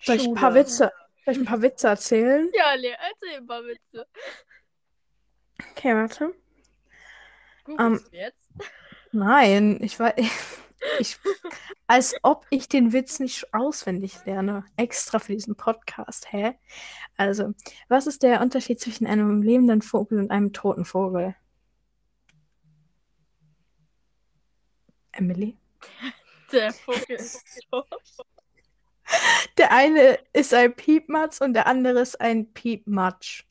Soll 0.00 0.16
ich 0.16 0.26
ein 0.26 0.34
paar. 0.34 0.54
Witze, 0.54 0.90
soll 1.24 1.34
ich 1.34 1.38
ein 1.38 1.44
paar 1.44 1.62
Witze 1.62 1.88
erzählen? 1.88 2.50
Ja, 2.54 2.74
Lea, 2.74 2.96
erzähl 3.10 3.36
ein 3.36 3.46
paar 3.46 3.62
Witze. 3.64 4.06
Okay, 5.70 5.94
warte. 5.94 6.34
Googlest 7.64 8.12
du 8.12 8.16
jetzt? 8.16 8.43
Nein, 9.14 9.78
ich 9.80 9.98
weiß. 9.98 10.14
Ich, 10.98 11.16
als 11.86 12.14
ob 12.22 12.46
ich 12.50 12.68
den 12.68 12.92
Witz 12.92 13.18
nicht 13.18 13.54
auswendig 13.54 14.22
lerne. 14.26 14.66
Extra 14.76 15.18
für 15.18 15.32
diesen 15.32 15.56
Podcast, 15.56 16.30
hä? 16.30 16.58
Also, 17.16 17.54
was 17.88 18.06
ist 18.06 18.22
der 18.22 18.42
Unterschied 18.42 18.80
zwischen 18.80 19.06
einem 19.06 19.40
lebenden 19.40 19.80
Vogel 19.80 20.18
und 20.18 20.30
einem 20.30 20.52
toten 20.52 20.84
Vogel? 20.84 21.34
Emily? 25.12 25.56
Der 26.52 26.70
Vogel 26.70 27.02
ist 27.16 27.42
tot. 27.70 27.86
Der 29.56 29.72
eine 29.72 30.18
ist 30.34 30.52
ein 30.52 30.76
Piepmatz 30.76 31.40
und 31.40 31.54
der 31.54 31.66
andere 31.66 32.00
ist 32.00 32.20
ein 32.20 32.52
Piepmatsch. 32.52 33.46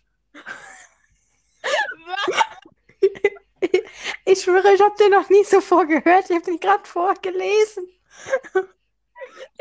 Was? 2.05 2.53
Ich 4.25 4.41
schwöre, 4.41 4.73
ich 4.73 4.81
habe 4.81 4.95
den 4.99 5.11
noch 5.11 5.29
nie 5.29 5.43
so 5.43 5.59
vorgehört. 5.61 6.29
Ich 6.29 6.35
habe 6.35 6.45
den 6.45 6.59
gerade 6.59 6.85
vorgelesen. 6.85 7.87
So 8.53 8.61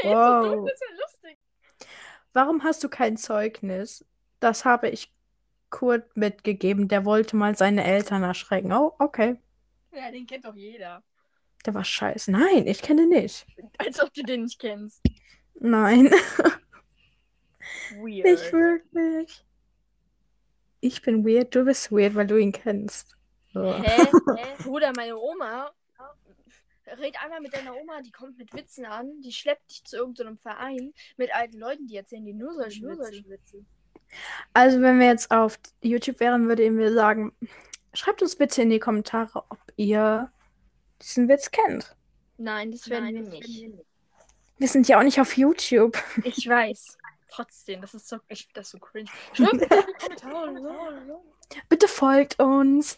Wow. 0.08 0.64
das 0.68 0.74
ist 0.74 0.82
ja 0.88 0.96
lustig. 1.00 1.38
Warum 2.32 2.62
hast 2.62 2.82
du 2.84 2.88
kein 2.88 3.16
Zeugnis? 3.16 4.04
Das 4.40 4.64
habe 4.64 4.88
ich 4.88 5.12
Kurt 5.70 6.16
mitgegeben. 6.16 6.88
Der 6.88 7.04
wollte 7.04 7.36
mal 7.36 7.56
seine 7.56 7.84
Eltern 7.84 8.22
erschrecken. 8.22 8.72
Oh, 8.72 8.94
okay. 8.98 9.36
Ja, 9.92 10.10
den 10.10 10.26
kennt 10.26 10.44
doch 10.44 10.54
jeder. 10.54 11.02
Der 11.64 11.74
war 11.74 11.84
scheiße. 11.84 12.30
Nein, 12.32 12.66
ich 12.66 12.82
kenne 12.82 13.06
nicht. 13.06 13.46
Als 13.78 14.00
ob 14.00 14.12
du 14.14 14.22
den 14.22 14.42
nicht 14.44 14.58
kennst. 14.58 15.00
Nein, 15.54 16.10
Weird. 17.96 18.24
nicht 18.24 18.52
wirklich. 18.52 19.44
Ich 20.80 21.02
bin 21.02 21.24
weird, 21.24 21.54
du 21.54 21.64
bist 21.64 21.92
weird, 21.92 22.14
weil 22.16 22.26
du 22.26 22.36
ihn 22.36 22.52
kennst. 22.52 23.16
Hä? 23.54 23.60
Hä? 24.36 24.62
Bruder, 24.62 24.92
meine 24.96 25.16
Oma. 25.16 25.70
Red 26.86 27.14
einmal 27.22 27.40
mit 27.40 27.54
deiner 27.54 27.74
Oma, 27.74 28.00
die 28.02 28.10
kommt 28.10 28.38
mit 28.38 28.52
Witzen 28.54 28.84
an, 28.84 29.20
die 29.22 29.32
schleppt 29.32 29.70
dich 29.70 29.84
zu 29.84 29.96
irgendeinem 29.96 30.36
Verein 30.36 30.92
mit 31.16 31.34
alten 31.34 31.58
Leuten, 31.58 31.86
die 31.86 31.96
erzählen 31.96 32.24
dir 32.24 32.34
nur 32.34 32.54
solche 32.54 32.82
Witze. 32.82 33.64
Also, 34.52 34.80
wenn 34.82 34.98
wir 34.98 35.06
jetzt 35.06 35.30
auf 35.30 35.58
YouTube 35.80 36.20
wären, 36.20 36.48
würde 36.48 36.64
ich 36.64 36.70
mir 36.70 36.92
sagen, 36.92 37.32
schreibt 37.94 38.20
uns 38.20 38.36
bitte 38.36 38.62
in 38.62 38.70
die 38.70 38.78
Kommentare, 38.78 39.44
ob 39.48 39.58
ihr 39.76 40.30
diesen 41.00 41.28
Witz 41.28 41.50
kennt. 41.50 41.96
Nein, 42.36 42.72
das 42.72 42.88
werden 42.90 43.14
wir 43.14 43.22
nicht. 43.22 43.70
Wir 44.58 44.68
sind 44.68 44.88
ja 44.88 44.98
auch 44.98 45.02
nicht 45.02 45.20
auf 45.20 45.36
YouTube. 45.36 45.96
Ich 46.24 46.48
weiß. 46.48 46.98
Trotzdem, 47.32 47.80
das 47.80 47.94
ist 47.94 48.08
so, 48.08 48.18
ich 48.28 48.44
find 48.44 48.56
das 48.58 48.68
so 48.68 48.78
cringe. 48.78 49.10
Schreibt. 49.32 49.66
Bitte 51.70 51.88
folgt 51.88 52.38
uns. 52.38 52.94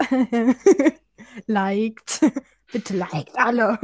liked. 1.47 2.21
Bitte 2.73 2.97
liked 2.97 3.39
alle. 3.39 3.79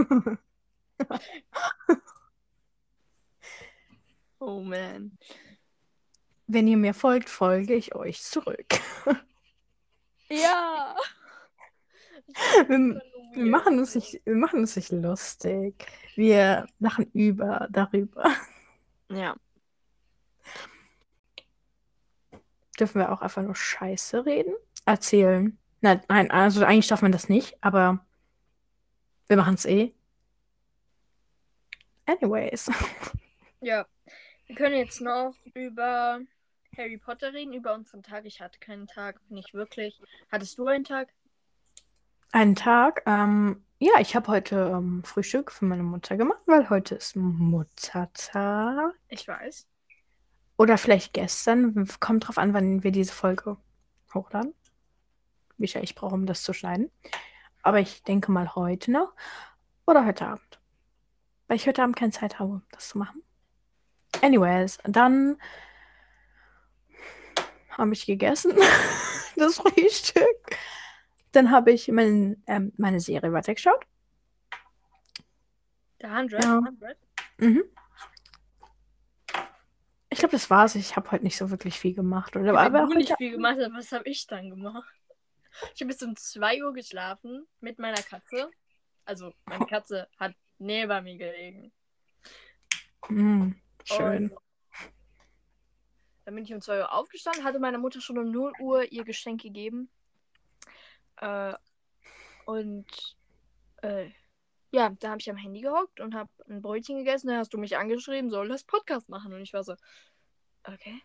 Oh 4.41 4.61
man. 4.61 5.17
Wenn 6.49 6.67
ihr 6.67 6.77
mir 6.79 6.95
folgt, 6.95 7.29
folge 7.29 7.75
ich 7.75 7.95
euch 7.95 8.21
zurück. 8.21 8.81
Ja. 10.29 10.97
Wir, 12.67 13.03
wir, 13.35 13.47
machen 13.47 13.79
uns 13.79 13.95
nicht, 13.95 14.21
wir 14.25 14.35
machen 14.35 14.61
uns 14.61 14.75
nicht 14.75 14.91
lustig. 14.91 15.87
Wir 16.17 16.67
lachen 16.81 17.09
über 17.13 17.69
darüber. 17.71 18.35
Ja. 19.11 19.37
Dürfen 22.81 23.01
wir 23.01 23.13
auch 23.13 23.21
einfach 23.21 23.43
nur 23.43 23.55
Scheiße 23.55 24.25
reden? 24.25 24.55
Erzählen. 24.87 25.59
Nein, 25.83 26.03
nein, 26.09 26.31
also 26.31 26.65
eigentlich 26.65 26.89
darf 26.89 27.03
man 27.03 27.13
das 27.13 27.29
nicht, 27.29 27.57
aber 27.63 28.05
wir 29.29 29.37
machen 29.37 29.55
es 29.55 29.67
eh. 29.67 29.95
Anyways. 32.07 32.71
Ja. 33.63 33.85
Wir 34.47 34.57
können 34.57 34.77
jetzt 34.77 35.03
noch 35.03 35.35
über 35.53 36.19
Harry 36.75 36.97
Potter 36.97 37.35
reden, 37.35 37.53
über 37.53 37.75
unseren 37.75 38.03
Tag. 38.03 38.25
Ich 38.25 38.41
hatte 38.41 38.59
keinen 38.59 38.87
Tag, 38.87 39.21
nicht 39.29 39.53
wirklich. 39.53 40.01
Hattest 40.33 40.57
du 40.57 40.67
einen 40.67 40.85
Tag? 40.85 41.09
Einen 42.33 42.55
Tag, 42.55 43.03
ähm, 43.05 43.63
ja, 43.79 44.01
ich 44.01 44.17
habe 44.17 44.29
heute 44.29 44.73
ähm, 44.75 45.03
Frühstück 45.05 45.53
für 45.53 45.67
meine 45.67 45.83
Mutter 45.83 46.17
gemacht, 46.17 46.41
weil 46.47 46.71
heute 46.71 46.95
ist 46.95 47.17
Muttertag. 47.17 48.95
Ich 49.09 49.29
weiß. 49.29 49.67
Oder 50.61 50.77
vielleicht 50.77 51.15
gestern. 51.15 51.89
Kommt 52.01 52.29
drauf 52.29 52.37
an, 52.37 52.53
wann 52.53 52.83
wir 52.83 52.93
diese 52.93 53.15
Folge 53.15 53.57
hochladen. 54.13 54.53
Wie 55.57 55.67
schnell 55.67 55.85
ich 55.85 55.95
brauche, 55.95 56.15
um 56.15 56.27
das 56.27 56.43
zu 56.43 56.53
schneiden. 56.53 56.91
Aber 57.63 57.81
ich 57.81 58.03
denke 58.03 58.31
mal 58.31 58.55
heute 58.55 58.91
noch. 58.91 59.15
Oder 59.87 60.05
heute 60.05 60.27
Abend. 60.27 60.61
Weil 61.49 61.57
ich 61.57 61.67
heute 61.67 61.83
Abend 61.83 61.97
keine 61.97 62.13
Zeit 62.13 62.39
habe, 62.39 62.61
das 62.73 62.91
zu 62.91 62.99
machen. 62.99 63.23
Anyways, 64.21 64.77
dann 64.85 65.39
habe 67.71 67.95
ich 67.95 68.05
gegessen. 68.05 68.53
das 69.37 69.55
Frühstück. 69.55 70.59
Dann 71.33 71.51
habe 71.51 71.73
ich 71.73 71.89
mein, 71.89 72.43
ähm, 72.47 72.75
meine 72.77 73.01
Serie 73.01 73.33
weitergeschaut. 73.33 73.87
Der 76.03 76.13
100? 76.13 76.45
Ja. 76.45 76.59
100? 76.59 76.99
Mhm. 77.39 77.65
Ich 80.21 80.23
glaube, 80.23 80.37
das 80.37 80.51
war's. 80.51 80.75
Ich 80.75 80.97
habe 80.97 81.11
heute 81.13 81.25
nicht 81.25 81.39
so 81.39 81.51
wirklich 81.51 81.81
viel 81.81 81.95
gemacht. 81.95 82.37
Oder? 82.37 82.55
Aber 82.59 82.81
du 82.81 82.93
nicht 82.93 83.17
viel 83.17 83.31
gemacht 83.31 83.57
hast, 83.59 83.73
was 83.73 83.91
habe 83.91 84.07
ich 84.07 84.27
dann 84.27 84.51
gemacht? 84.51 84.93
Ich 85.75 85.81
habe 85.81 85.87
bis 85.87 86.03
um 86.03 86.15
2 86.15 86.63
Uhr 86.63 86.75
geschlafen 86.75 87.47
mit 87.61 87.79
meiner 87.79 88.03
Katze. 88.03 88.51
Also, 89.07 89.33
meine 89.47 89.65
Katze 89.65 90.09
hat 90.19 90.35
neben 90.59 91.05
mir 91.05 91.17
gelegen. 91.17 91.73
Hm, 93.07 93.59
schön. 93.85 94.29
Und 94.29 94.39
dann 96.27 96.35
bin 96.35 96.45
ich 96.45 96.53
um 96.53 96.61
2 96.61 96.81
Uhr 96.81 96.93
aufgestanden, 96.93 97.43
hatte 97.43 97.59
meiner 97.59 97.79
Mutter 97.79 98.03
schon 98.03 98.19
um 98.19 98.31
0 98.31 98.53
Uhr 98.61 98.93
ihr 98.93 99.05
Geschenk 99.05 99.41
gegeben. 99.41 99.89
Äh, 101.17 101.55
und 102.45 103.17
äh, 103.81 104.11
ja, 104.73 104.91
da 105.01 105.11
habe 105.11 105.21
ich 105.21 105.31
am 105.31 105.37
Handy 105.37 105.63
gehockt 105.63 106.01
und 106.01 106.15
habe 106.15 106.31
ein 106.49 106.63
Brötchen 106.63 106.99
gegessen. 106.99 107.29
Da 107.29 107.39
hast 107.39 107.53
du 107.53 107.59
mich 107.59 107.77
angeschrieben, 107.77 108.31
soll 108.31 108.49
das 108.49 108.65
Podcast 108.65 109.09
machen. 109.09 109.33
Und 109.33 109.41
ich 109.41 109.53
war 109.53 109.65
so, 109.65 109.75
okay. 110.67 111.01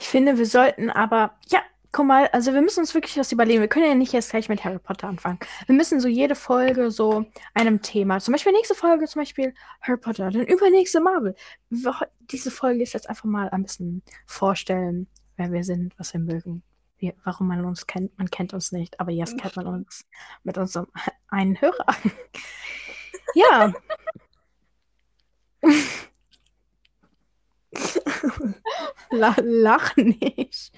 Ich 0.00 0.06
finde, 0.08 0.38
wir 0.38 0.46
sollten 0.46 0.90
aber, 0.90 1.38
ja, 1.48 1.62
guck 1.92 2.06
mal, 2.06 2.26
also 2.28 2.52
wir 2.52 2.62
müssen 2.62 2.80
uns 2.80 2.94
wirklich 2.94 3.16
was 3.16 3.30
überlegen. 3.32 3.60
Wir 3.60 3.68
können 3.68 3.86
ja 3.86 3.94
nicht 3.94 4.12
jetzt 4.12 4.30
gleich 4.30 4.48
mit 4.48 4.64
Harry 4.64 4.78
Potter 4.78 5.06
anfangen. 5.08 5.38
Wir 5.66 5.74
müssen 5.74 6.00
so 6.00 6.08
jede 6.08 6.34
Folge 6.34 6.90
so 6.90 7.26
einem 7.54 7.80
Thema, 7.82 8.18
zum 8.18 8.32
Beispiel 8.32 8.52
nächste 8.52 8.74
Folge 8.74 9.06
zum 9.06 9.22
Beispiel 9.22 9.54
Harry 9.82 9.98
Potter, 9.98 10.30
dann 10.30 10.46
übernächste 10.46 11.00
Marvel. 11.00 11.34
Wir- 11.70 12.08
Diese 12.20 12.50
Folge 12.50 12.82
ist 12.82 12.94
jetzt 12.94 13.08
einfach 13.08 13.24
mal 13.26 13.50
ein 13.50 13.62
bisschen 13.62 14.02
vorstellen, 14.26 15.06
wer 15.36 15.52
wir 15.52 15.62
sind, 15.64 15.92
was 15.98 16.12
wir 16.12 16.20
mögen, 16.20 16.62
wie, 16.98 17.14
warum 17.24 17.46
man 17.48 17.64
uns 17.64 17.86
kennt. 17.86 18.16
Man 18.18 18.30
kennt 18.30 18.54
uns 18.54 18.72
nicht, 18.72 18.98
aber 18.98 19.12
jetzt 19.12 19.38
kennt 19.38 19.54
man 19.56 19.66
uns 19.66 20.04
mit 20.42 20.58
unserem 20.58 20.86
einen 21.28 21.60
Hörer. 21.60 21.86
ja. 23.34 23.72
La 29.12 29.36
lach 29.42 29.96
nicht. 29.96 30.72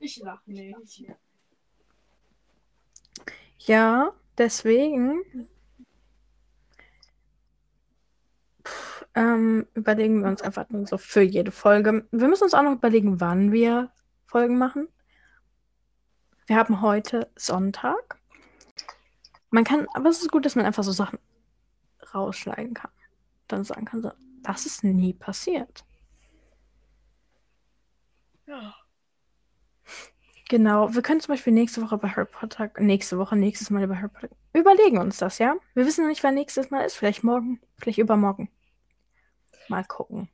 Ich 0.00 0.16
lache 0.18 0.50
nicht. 0.50 1.06
Ja, 3.58 4.12
deswegen 4.38 5.22
ähm, 9.14 9.66
überlegen 9.74 10.22
wir 10.22 10.28
uns 10.28 10.42
einfach 10.42 10.68
nur 10.70 10.86
so 10.86 10.96
für 10.96 11.20
jede 11.20 11.50
Folge. 11.50 12.06
Wir 12.10 12.28
müssen 12.28 12.44
uns 12.44 12.54
auch 12.54 12.62
noch 12.62 12.72
überlegen, 12.72 13.20
wann 13.20 13.52
wir 13.52 13.90
Folgen 14.26 14.56
machen. 14.56 14.88
Wir 16.46 16.56
haben 16.56 16.80
heute 16.80 17.30
Sonntag. 17.36 18.18
Man 19.50 19.64
kann, 19.64 19.86
aber 19.92 20.08
es 20.08 20.22
ist 20.22 20.30
gut, 20.30 20.46
dass 20.46 20.56
man 20.56 20.64
einfach 20.64 20.84
so 20.84 20.92
Sachen 20.92 21.18
rausschneiden 22.14 22.72
kann. 22.72 22.90
Dann 23.46 23.64
sagen 23.64 23.84
kann, 23.84 24.02
so, 24.02 24.12
das 24.42 24.64
ist 24.64 24.84
nie 24.84 25.12
passiert. 25.12 25.84
Ja. 28.48 28.74
Genau, 30.48 30.94
wir 30.94 31.02
können 31.02 31.20
zum 31.20 31.34
Beispiel 31.34 31.52
nächste 31.52 31.82
Woche 31.82 31.96
über 31.96 32.16
Harry 32.16 32.24
Potter, 32.24 32.70
nächste 32.78 33.18
Woche, 33.18 33.36
nächstes 33.36 33.68
Mal 33.68 33.84
über 33.84 33.96
Harry 33.96 34.08
Potter. 34.08 34.34
Überlegen 34.54 34.96
uns 34.96 35.18
das, 35.18 35.38
ja? 35.38 35.56
Wir 35.74 35.84
wissen 35.84 36.02
noch 36.02 36.08
nicht, 36.08 36.24
wann 36.24 36.34
nächstes 36.34 36.70
Mal 36.70 36.84
ist. 36.84 36.96
Vielleicht 36.96 37.22
morgen, 37.22 37.60
vielleicht 37.76 37.98
übermorgen. 37.98 38.50
Mal 39.68 39.84
gucken. 39.84 40.30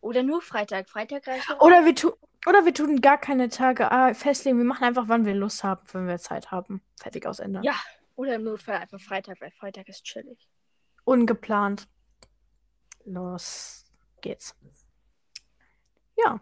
Oder 0.00 0.22
nur 0.22 0.40
Freitag. 0.40 0.88
Freitag 0.88 1.26
reicht. 1.26 1.50
Oder 1.60 1.84
wir, 1.84 1.94
tu 1.94 2.12
oder 2.46 2.64
wir 2.64 2.72
tun 2.72 3.00
gar 3.00 3.18
keine 3.18 3.48
Tage 3.48 3.90
ah, 3.90 4.14
festlegen. 4.14 4.58
Wir 4.58 4.64
machen 4.64 4.84
einfach, 4.84 5.08
wann 5.08 5.26
wir 5.26 5.34
Lust 5.34 5.62
haben, 5.62 5.82
wenn 5.92 6.06
wir 6.06 6.18
Zeit 6.18 6.50
haben. 6.50 6.80
Fertig 6.98 7.26
aus 7.26 7.40
Ende. 7.40 7.60
Ja. 7.64 7.74
Oder 8.16 8.36
im 8.36 8.44
Notfall 8.44 8.76
einfach 8.76 9.00
Freitag, 9.00 9.40
weil 9.40 9.50
Freitag 9.50 9.88
ist 9.88 10.04
chillig. 10.04 10.48
Ungeplant. 11.04 11.88
Los 13.04 13.84
geht's. 14.20 14.54
Ja. 16.16 16.40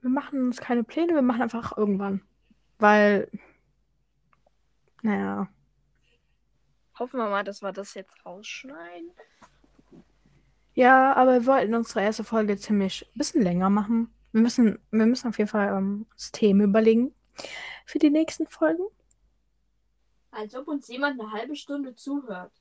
Wir 0.00 0.10
machen 0.10 0.46
uns 0.46 0.58
keine 0.58 0.84
Pläne, 0.84 1.14
wir 1.14 1.22
machen 1.22 1.42
einfach 1.42 1.76
irgendwann. 1.76 2.22
Weil, 2.78 3.30
naja, 5.02 5.48
Hoffen 6.98 7.18
wir 7.18 7.28
mal, 7.28 7.44
dass 7.44 7.62
wir 7.62 7.72
das 7.72 7.94
jetzt 7.94 8.26
rausschneiden. 8.26 9.12
Ja, 10.74 11.14
aber 11.14 11.34
wir 11.34 11.46
wollten 11.46 11.74
unsere 11.74 12.02
erste 12.02 12.24
Folge 12.24 12.56
ziemlich 12.56 13.06
ein 13.06 13.18
bisschen 13.18 13.42
länger 13.42 13.70
machen. 13.70 14.12
Wir 14.32 14.42
müssen, 14.42 14.78
wir 14.90 15.06
müssen 15.06 15.28
auf 15.28 15.38
jeden 15.38 15.50
Fall 15.50 15.68
ähm, 15.68 16.06
das 16.14 16.32
Thema 16.32 16.64
überlegen 16.64 17.14
für 17.84 17.98
die 17.98 18.10
nächsten 18.10 18.48
Folgen. 18.48 18.82
Als 20.30 20.54
ob 20.56 20.66
uns 20.68 20.88
jemand 20.88 21.20
eine 21.20 21.30
halbe 21.30 21.54
Stunde 21.54 21.94
zuhört. 21.94 22.52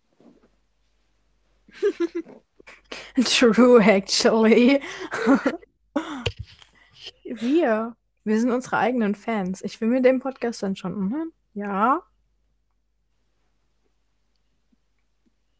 True, 3.23 3.81
actually. 3.81 4.81
wir, 7.23 7.95
wir 8.23 8.39
sind 8.39 8.51
unsere 8.51 8.77
eigenen 8.77 9.15
Fans. 9.15 9.61
Ich 9.61 9.79
will 9.81 9.89
mir 9.89 10.01
den 10.01 10.19
Podcast 10.19 10.63
dann 10.63 10.75
schon 10.75 10.93
anhören. 10.95 11.31
Ja. 11.53 12.03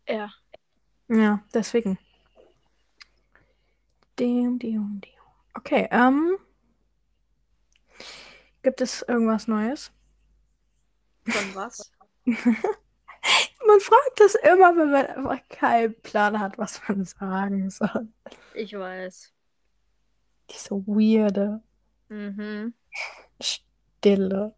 Ja. 0.08 0.32
Ja, 1.10 1.44
deswegen. 1.54 1.98
Dem, 4.20 4.60
dem, 4.60 5.02
dem. 5.02 5.12
Okay, 5.54 5.88
ähm. 5.92 6.38
Gibt 8.64 8.82
es 8.82 9.02
irgendwas 9.04 9.48
Neues? 9.48 9.92
Von 11.26 11.56
was? 11.56 11.92
Man 13.68 13.80
fragt 13.82 14.20
das 14.20 14.36
immer, 14.36 14.76
wenn 14.78 14.92
man 14.92 15.06
einfach 15.08 15.50
keinen 15.50 15.94
Plan 16.02 16.40
hat, 16.40 16.58
was 16.58 16.82
man 16.88 17.04
sagen 17.04 17.70
soll. 17.70 18.08
Ich 18.54 18.74
weiß. 18.74 19.34
Diese 20.50 20.72
weirde 20.88 21.62
Mhm. 22.10 22.74
Stille. 23.42 24.56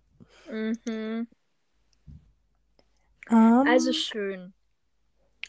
Mhm. 0.49 1.27
Ähm, 3.31 3.65
Also 3.67 3.91
schön. 3.93 4.53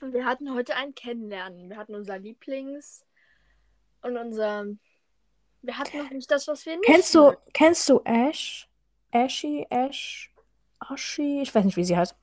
Wir 0.01 0.25
hatten 0.25 0.55
heute 0.55 0.77
ein 0.77 0.95
Kennenlernen. 0.95 1.69
Wir 1.69 1.77
hatten 1.77 1.95
unser 1.95 2.19
Lieblings 2.19 3.05
und 4.01 4.17
unser. 4.17 4.65
Wir 5.61 5.77
hatten 5.77 5.99
noch 5.99 6.11
nicht 6.11 6.31
das, 6.31 6.49
was 6.49 6.65
wir 6.65 6.77
nicht. 6.77 6.87
kennst 6.87 7.15
du, 7.15 7.35
kennst 7.53 7.87
du 7.91 8.01
Ash? 8.05 8.67
Ashy, 9.13 9.67
Ash, 9.69 10.33
Ashi? 10.79 11.43
Ich 11.43 11.55
weiß 11.55 11.67
nicht, 11.67 11.77
wie 11.77 11.85
sie 11.85 11.97
heißt. 11.99 12.15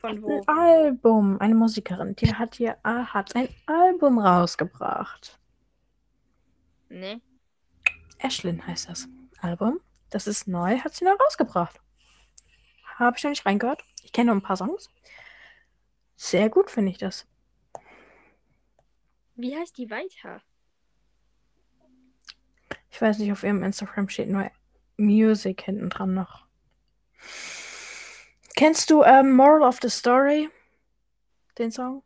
Von 0.00 0.22
wo? 0.22 0.42
Ein 0.46 0.58
Album, 0.58 1.40
eine 1.40 1.54
Musikerin, 1.54 2.14
die 2.16 2.34
hat 2.34 2.54
hier 2.54 2.76
ah, 2.82 3.06
hat 3.06 3.34
ein 3.34 3.48
Album 3.66 4.18
rausgebracht. 4.18 5.38
Nee. 6.88 7.20
Ashlyn 8.18 8.66
heißt 8.66 8.88
das 8.88 9.08
Album. 9.40 9.80
Das 10.10 10.26
ist 10.26 10.48
neu, 10.48 10.78
hat 10.78 10.94
sie 10.94 11.04
neu 11.04 11.12
rausgebracht. 11.12 11.80
Habe 12.96 13.16
ich 13.16 13.24
noch 13.24 13.30
nicht 13.30 13.46
reingehört. 13.46 13.84
Ich 14.02 14.12
kenne 14.12 14.26
nur 14.26 14.36
ein 14.36 14.42
paar 14.42 14.56
Songs. 14.56 14.90
Sehr 16.16 16.48
gut 16.48 16.70
finde 16.70 16.90
ich 16.90 16.98
das. 16.98 17.26
Wie 19.36 19.56
heißt 19.56 19.76
die 19.78 19.90
weiter? 19.90 20.42
Ich 22.90 23.00
weiß 23.00 23.18
nicht, 23.18 23.30
auf 23.30 23.44
ihrem 23.44 23.62
Instagram 23.62 24.08
steht 24.08 24.28
nur 24.28 24.50
Music 24.96 25.62
hinten 25.62 25.90
dran 25.90 26.14
noch. 26.14 26.46
Kennst 28.58 28.90
du 28.90 29.04
ähm, 29.04 29.36
Moral 29.36 29.62
of 29.62 29.78
the 29.80 29.88
Story? 29.88 30.50
Den 31.58 31.70
Song? 31.70 32.02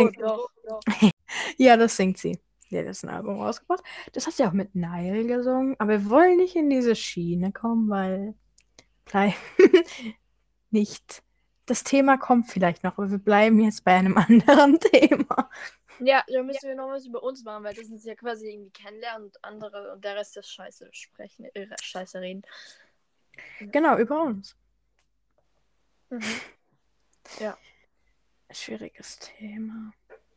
Oh, 0.00 0.08
doch, 0.20 0.48
doch. 0.62 0.80
Ja, 1.58 1.76
das 1.76 1.96
singt 1.96 2.16
sie. 2.16 2.38
Ja, 2.68 2.84
das 2.84 2.98
ist 2.98 3.04
ein 3.04 3.10
Album 3.10 3.40
rausgebracht. 3.40 3.82
Das 4.12 4.28
hat 4.28 4.34
sie 4.34 4.44
auch 4.44 4.52
mit 4.52 4.76
Nile 4.76 5.26
gesungen. 5.26 5.74
Aber 5.80 5.90
wir 5.90 6.08
wollen 6.08 6.36
nicht 6.36 6.54
in 6.54 6.70
diese 6.70 6.94
Schiene 6.94 7.50
kommen, 7.50 7.90
weil 7.90 8.34
bleiben 9.04 9.34
nicht. 10.70 11.24
Das 11.66 11.82
Thema 11.82 12.18
kommt 12.18 12.46
vielleicht 12.46 12.84
noch, 12.84 12.96
aber 12.96 13.10
wir 13.10 13.18
bleiben 13.18 13.58
jetzt 13.58 13.82
bei 13.82 13.96
einem 13.96 14.16
anderen 14.16 14.78
Thema. 14.78 15.50
Ja, 15.98 16.22
da 16.28 16.42
müssen 16.44 16.68
wir 16.68 16.76
noch 16.76 16.90
was 16.90 17.04
über 17.04 17.20
uns 17.20 17.42
machen, 17.42 17.64
weil 17.64 17.74
das 17.74 17.88
ist 17.88 18.06
ja 18.06 18.14
quasi 18.14 18.48
irgendwie 18.48 18.70
kennenlernen 18.70 19.24
und 19.24 19.44
andere 19.44 19.92
und 19.92 20.04
der 20.04 20.14
Rest 20.14 20.36
ist 20.36 20.52
Scheiße 20.52 20.88
sprechen, 20.92 21.46
äh, 21.52 21.66
Scheiße 21.82 22.20
reden. 22.20 22.42
Genau, 23.58 23.98
über 23.98 24.22
uns. 24.22 24.56
Mhm. 26.10 26.40
Schwieriges 28.52 29.18
Thema. 29.18 29.92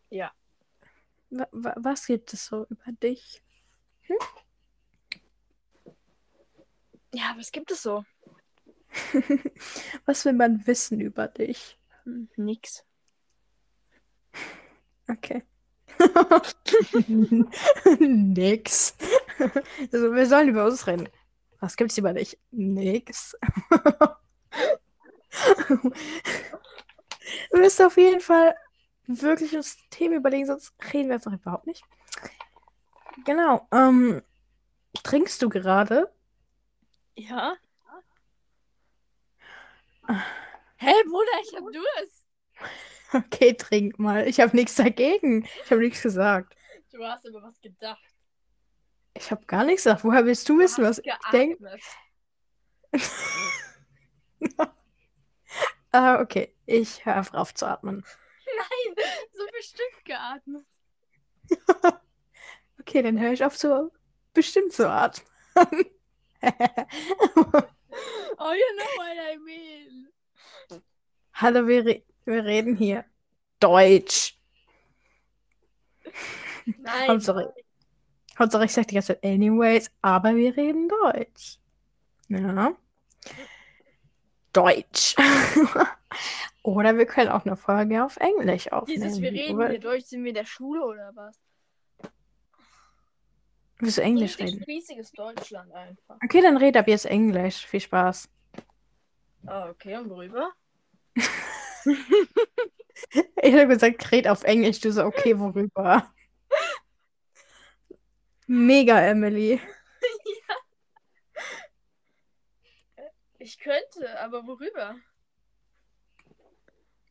Ja. 0.10 0.32
Wa 1.30 1.74
was 1.78 2.06
gibt 2.06 2.32
es 2.34 2.46
so 2.46 2.66
über 2.70 2.92
dich? 2.92 3.42
Ja, 7.14 7.34
was 7.38 7.52
gibt 7.52 7.72
es 7.72 7.82
so? 7.84 8.06
Was 10.06 10.24
will 10.26 10.34
man 10.34 10.66
wissen 10.68 11.00
über 11.02 11.28
dich? 11.28 11.80
Hm, 12.04 12.30
nix. 12.36 12.86
Okay. 15.10 15.44
Nix. 18.00 18.96
Also, 19.92 20.14
wir 20.14 20.26
sollen 20.28 20.50
über 20.50 20.66
uns 20.66 20.86
reden. 20.86 21.10
Was 21.60 21.76
gibt's 21.76 21.98
über 21.98 22.14
dich? 22.14 22.38
Nix. 22.52 23.36
Wir 27.52 27.60
müssen 27.60 27.86
auf 27.86 27.98
jeden 27.98 28.22
Fall 28.22 28.56
wirklich 29.08 29.56
uns 29.56 29.78
Themen 29.90 30.16
überlegen, 30.16 30.46
sonst 30.46 30.74
reden 30.94 31.10
wir 31.10 31.16
einfach 31.16 31.34
überhaupt 31.34 31.68
nicht. 31.68 31.84
Genau. 33.26 33.68
Ähm, 33.72 34.22
trinkst 35.04 35.42
du 35.42 35.50
gerade? 35.50 36.14
Ja? 37.16 37.56
Hä, 40.78 40.94
Bruder, 41.06 41.32
ich 41.42 41.56
hab 41.56 41.64
Durst. 41.72 42.26
Okay, 43.14 43.54
trink 43.54 44.00
mal. 44.00 44.28
Ich 44.28 44.40
habe 44.40 44.56
nichts 44.56 44.76
dagegen. 44.76 45.48
Ich 45.64 45.72
habe 45.72 45.82
nichts 45.82 46.02
gesagt. 46.02 46.56
Du 46.92 47.04
hast 47.06 47.28
aber 47.28 47.44
was 47.44 47.60
gedacht. 47.62 48.04
Ich 49.14 49.30
habe 49.32 49.46
gar 49.46 49.64
nichts 49.64 49.84
gesagt. 49.84 50.04
Woher 50.04 50.26
willst 50.26 50.50
du 50.50 50.54
Du 50.54 50.60
wissen, 50.60 50.84
was 50.84 51.00
ich 51.00 51.14
denke? 51.32 51.78
Ah, 55.94 56.20
okay. 56.20 56.54
Ich 56.66 57.06
höre 57.06 57.16
einfach 57.18 57.36
auf 57.36 57.54
zu 57.54 57.68
atmen. 57.68 58.04
Nein, 58.58 59.06
so 59.32 59.46
bestimmt 59.52 60.06
geatmet. 60.06 60.66
Okay, 62.80 63.02
dann 63.02 63.18
höre 63.18 63.32
ich 63.32 63.46
auf 63.46 63.58
zu 63.58 63.92
bestimmt 64.34 64.74
zu 64.74 64.90
atmen. 64.90 65.26
Oh, 68.40 68.52
you 68.52 68.76
know 68.76 68.90
what 68.98 69.18
I 69.32 69.38
mean. 69.38 70.08
Hallo, 71.34 71.68
wir, 71.68 71.86
re 71.86 72.04
wir 72.26 72.44
reden 72.44 72.76
hier 72.76 73.06
Deutsch. 73.60 74.36
Nein. 76.66 77.08
Hauptsache, 77.08 77.54
Hauptsache, 78.38 78.66
ich 78.66 78.74
sage 78.74 78.88
die 78.88 78.96
ganze 78.96 79.14
Zeit 79.14 79.24
anyways, 79.24 79.92
aber 80.02 80.36
wir 80.36 80.58
reden 80.58 80.90
Deutsch. 80.90 81.60
Ja. 82.30 82.76
Deutsch. 84.54 85.16
Oder 86.64 86.98
wir 86.98 87.06
können 87.06 87.30
auch 87.30 87.46
eine 87.46 87.58
Folge 87.58 88.04
auf 88.04 88.18
Englisch 88.18 88.72
aufnehmen. 88.72 89.04
Jesus, 89.04 89.22
wir 89.22 89.32
reden 89.32 89.56
Oder- 89.58 89.70
hier 89.70 89.80
Deutsch. 89.80 90.06
Sind 90.06 90.24
wir 90.24 90.30
in 90.30 90.36
der 90.36 90.46
Schule 90.46 90.82
oder 90.86 91.12
was? 91.16 91.38
Willst 93.80 93.98
du 93.98 94.02
Englisch 94.02 94.38
Richtig 94.38 94.56
reden? 94.56 94.64
riesiges 94.64 95.12
Deutschland 95.12 95.74
einfach. 95.74 96.18
Okay, 96.24 96.42
dann 96.42 96.56
red 96.56 96.78
ab 96.78 96.88
jetzt 96.88 97.06
Englisch. 97.06 97.66
Viel 97.66 97.82
Spaß. 97.82 98.30
Ah, 99.46 99.70
okay, 99.70 99.98
und 99.98 100.10
worüber? 100.10 100.52
Ich 103.42 103.54
habe 103.54 103.68
gesagt, 103.68 104.12
red 104.12 104.28
auf 104.28 104.44
Englisch. 104.44 104.80
Du 104.80 104.92
so, 104.92 105.04
okay, 105.04 105.38
worüber? 105.38 106.10
Mega, 108.48 109.00
Emily. 109.02 109.60
Ich 113.44 113.60
könnte, 113.60 114.22
aber 114.22 114.48
worüber? 114.48 114.96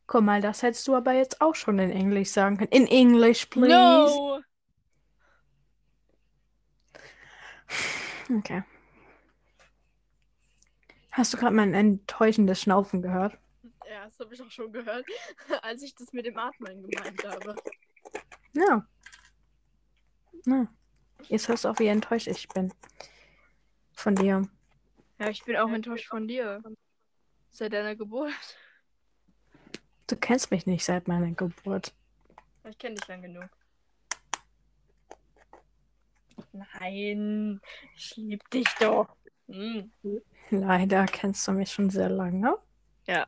Guck 0.07 0.23
mal, 0.23 0.41
das 0.41 0.63
hättest 0.63 0.87
du 0.87 0.95
aber 0.95 1.11
jetzt 1.13 1.41
auch 1.41 1.53
schon 1.53 1.77
in 1.77 1.91
Englisch 1.91 2.31
sagen 2.31 2.57
können. 2.57 2.71
In 2.71 2.87
English, 2.87 3.45
please. 3.45 3.69
No! 3.69 4.41
Okay. 8.39 8.63
Hast 11.11 11.33
du 11.33 11.37
gerade 11.37 11.55
mein 11.55 11.75
enttäuschendes 11.75 12.61
Schnaufen 12.61 13.03
gehört? 13.03 13.37
Ja, 13.87 14.05
das 14.05 14.17
habe 14.17 14.33
ich 14.33 14.41
auch 14.41 14.49
schon 14.49 14.71
gehört, 14.71 15.05
als 15.61 15.83
ich 15.83 15.93
das 15.93 16.13
mit 16.13 16.25
dem 16.25 16.37
Atmen 16.39 16.89
gemeint 16.89 17.23
habe. 17.25 17.55
Ja. 18.53 18.87
Ja. 20.47 20.67
Jetzt 21.27 21.47
hörst 21.47 21.65
du 21.65 21.69
auch, 21.69 21.77
wie 21.77 21.87
enttäuscht 21.87 22.27
ich 22.27 22.47
bin. 22.47 22.73
Von 23.93 24.15
dir. 24.15 24.49
Ja, 25.23 25.29
ich 25.29 25.45
bin 25.45 25.55
auch 25.55 25.71
enttäuscht 25.71 26.09
von 26.09 26.27
dir. 26.27 26.61
Seit 27.49 27.71
deiner 27.71 27.95
Geburt. 27.95 28.57
Du 30.07 30.17
kennst 30.17 30.51
mich 30.51 30.65
nicht 30.65 30.83
seit 30.83 31.07
meiner 31.07 31.31
Geburt. 31.31 31.93
Ich 32.69 32.77
kenne 32.77 32.95
dich 32.95 33.07
lang 33.07 33.21
genug. 33.21 33.49
Nein, 36.51 37.61
ich 37.95 38.17
lieb 38.17 38.49
dich 38.49 38.67
doch. 38.81 39.15
Hm. 39.47 39.93
Leider 40.49 41.05
kennst 41.05 41.47
du 41.47 41.53
mich 41.53 41.71
schon 41.71 41.89
sehr 41.89 42.09
lange. 42.09 42.57
Ja. 43.07 43.25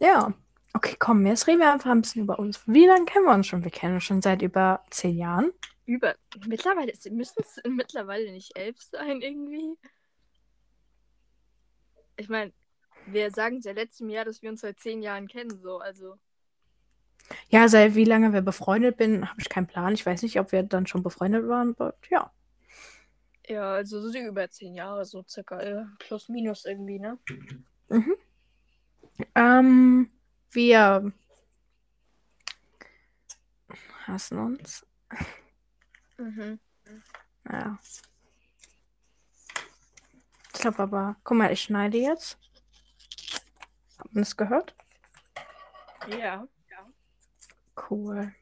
Ja. 0.00 0.34
Okay, 0.74 0.96
komm, 0.98 1.26
jetzt 1.26 1.46
reden 1.46 1.60
wir 1.60 1.72
einfach 1.72 1.90
ein 1.90 2.02
bisschen 2.02 2.22
über 2.22 2.40
uns. 2.40 2.60
Wie 2.66 2.86
lange 2.86 3.04
kennen 3.04 3.24
wir 3.24 3.34
uns 3.34 3.46
schon? 3.46 3.62
Wir 3.62 3.70
kennen 3.70 3.94
uns 3.94 4.04
schon 4.04 4.20
seit 4.20 4.42
über 4.42 4.84
zehn 4.90 5.16
Jahren. 5.16 5.52
Über. 5.86 6.16
Mittlerweile 6.44 6.92
müssen 7.12 7.40
es 7.40 7.60
mittlerweile 7.68 8.32
nicht 8.32 8.58
elf 8.58 8.82
sein, 8.82 9.20
irgendwie. 9.20 9.76
Ich 12.18 12.28
meine, 12.28 12.52
wir 13.06 13.30
sagen 13.30 13.62
seit 13.62 13.76
letztem 13.76 14.10
Jahr, 14.10 14.24
dass 14.24 14.42
wir 14.42 14.50
uns 14.50 14.60
seit 14.60 14.78
zehn 14.80 15.02
Jahren 15.02 15.28
kennen, 15.28 15.60
so, 15.62 15.78
also. 15.78 16.16
Ja, 17.48 17.68
seit 17.68 17.94
wie 17.94 18.04
lange 18.04 18.32
wir 18.32 18.42
befreundet 18.42 18.96
bin, 18.96 19.28
habe 19.28 19.40
ich 19.40 19.48
keinen 19.48 19.66
Plan. 19.68 19.94
Ich 19.94 20.04
weiß 20.04 20.22
nicht, 20.22 20.38
ob 20.40 20.50
wir 20.52 20.62
dann 20.64 20.86
schon 20.86 21.02
befreundet 21.02 21.46
waren, 21.48 21.74
aber 21.78 21.94
ja. 22.10 22.32
Ja, 23.46 23.72
also 23.72 24.00
so 24.00 24.18
über 24.18 24.50
zehn 24.50 24.74
Jahre, 24.74 25.04
so 25.04 25.24
circa. 25.26 25.60
äh, 25.60 25.84
Plus, 26.00 26.28
minus 26.28 26.64
irgendwie, 26.64 26.98
ne? 26.98 27.18
Mhm. 27.88 28.16
Ähm, 29.34 30.10
wir 30.50 31.12
hassen 34.06 34.38
uns. 34.38 34.86
Mhm. 36.18 36.58
Ja. 37.50 37.78
Ich 40.58 40.62
glaube 40.62 40.82
aber, 40.82 41.14
guck 41.22 41.36
mal, 41.36 41.52
ich 41.52 41.62
schneide 41.62 41.98
jetzt. 41.98 42.36
Habt 43.96 44.12
ihr 44.12 44.22
das 44.22 44.36
gehört? 44.36 44.74
Ja. 46.08 46.48
Cool. 47.88 48.34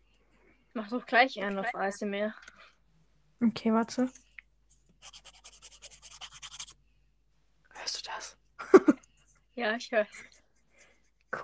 Mach 0.73 0.89
doch 0.89 1.05
gleich 1.05 1.39
einen 1.43 1.59
auf 1.59 1.75
ASMR. 1.75 2.35
Okay, 3.45 3.71
warte. 3.71 4.09
Hörst 7.75 8.01
du 8.01 8.11
das? 8.11 8.39
Ja, 9.55 9.77
ich 9.77 9.91
höre. 9.91 10.07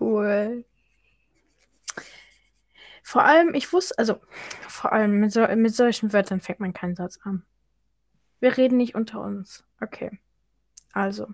Cool. 0.01 0.65
Vor 3.03 3.25
allem, 3.25 3.53
ich 3.53 3.71
wusste, 3.75 3.99
also 3.99 4.23
vor 4.69 4.93
allem 4.95 5.21
mit, 5.21 5.33
so, 5.33 5.47
mit 5.49 5.75
solchen 5.75 6.15
Wörtern 6.15 6.41
fängt 6.41 6.61
man 6.61 6.73
keinen 6.73 6.97
Satz 6.97 7.19
an. 7.25 7.45
Wir 8.41 8.57
reden 8.57 8.79
nicht 8.79 8.95
unter 8.95 9.21
uns. 9.21 9.67
Okay. 9.79 10.19
Also, 10.93 11.27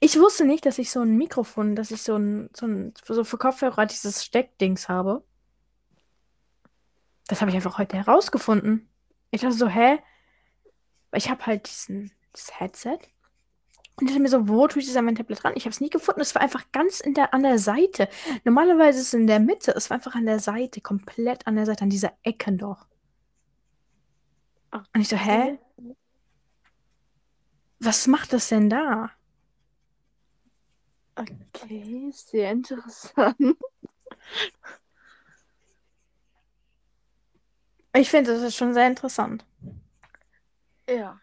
ich 0.00 0.18
wusste 0.18 0.44
nicht, 0.46 0.64
dass 0.64 0.78
ich 0.78 0.90
so 0.90 1.00
ein 1.00 1.16
Mikrofon, 1.16 1.76
dass 1.76 1.90
ich 1.90 2.02
so 2.02 2.16
ein, 2.16 2.48
so 2.56 2.66
ein, 2.66 2.94
so 3.06 3.24
für 3.24 3.38
Kopfhörer 3.38 3.86
dieses 3.86 4.24
Steckdings 4.24 4.88
habe. 4.88 5.22
Das 7.28 7.40
habe 7.40 7.50
ich 7.50 7.56
einfach 7.56 7.78
heute 7.78 7.96
herausgefunden. 7.96 8.88
Ich 9.30 9.42
dachte 9.42 9.54
so, 9.56 9.68
hä? 9.68 9.98
Weil 11.10 11.18
Ich 11.18 11.30
habe 11.30 11.44
halt 11.44 11.68
diesen, 11.68 12.10
das 12.32 12.58
Headset. 12.58 12.98
Und 13.96 14.06
ich 14.06 14.08
dachte 14.08 14.22
mir 14.22 14.28
so, 14.28 14.48
wo 14.48 14.66
tue 14.66 14.80
ich 14.80 14.88
das 14.88 14.96
an 14.96 15.04
mein 15.04 15.14
Tablet 15.14 15.44
ran? 15.44 15.52
Ich 15.56 15.64
habe 15.64 15.70
es 15.72 15.80
nie 15.80 15.90
gefunden. 15.90 16.22
Es 16.22 16.34
war 16.34 16.42
einfach 16.42 16.64
ganz 16.72 17.00
in 17.00 17.12
der, 17.12 17.34
an 17.34 17.42
der 17.42 17.58
Seite. 17.58 18.08
Normalerweise 18.44 19.00
ist 19.00 19.08
es 19.08 19.14
in 19.14 19.26
der 19.26 19.40
Mitte. 19.40 19.72
Es 19.72 19.90
war 19.90 19.96
einfach 19.96 20.14
an 20.14 20.24
der 20.24 20.38
Seite, 20.40 20.80
komplett 20.80 21.46
an 21.46 21.56
der 21.56 21.66
Seite, 21.66 21.82
an 21.82 21.90
dieser 21.90 22.12
Ecke 22.22 22.52
doch. 22.52 22.86
Und 24.72 25.00
ich 25.00 25.08
so, 25.08 25.16
hä? 25.16 25.58
Was 27.84 28.06
macht 28.06 28.32
das 28.32 28.48
denn 28.48 28.70
da? 28.70 29.10
Okay, 31.16 32.12
sehr 32.12 32.52
interessant. 32.52 33.58
Ich 37.92 38.08
finde, 38.08 38.32
das 38.32 38.42
ist 38.42 38.54
schon 38.54 38.72
sehr 38.72 38.86
interessant. 38.86 39.44
Ja. 40.88 41.20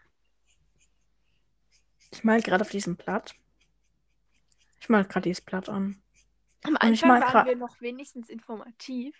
Ich 2.11 2.25
mal 2.25 2.41
gerade 2.41 2.65
auf 2.65 2.69
diesem 2.71 2.97
Blatt. 2.97 3.35
Ich 4.81 4.89
mal 4.89 5.05
gerade 5.05 5.29
dieses 5.29 5.41
Blatt 5.41 5.69
an. 5.69 6.01
Am 6.63 6.75
Und 6.75 6.91
ich 6.91 7.05
Anfang 7.05 7.21
mag 7.21 7.33
waren 7.33 7.47
wir 7.47 7.55
noch 7.55 7.79
wenigstens 7.79 8.27
informativ. 8.27 9.15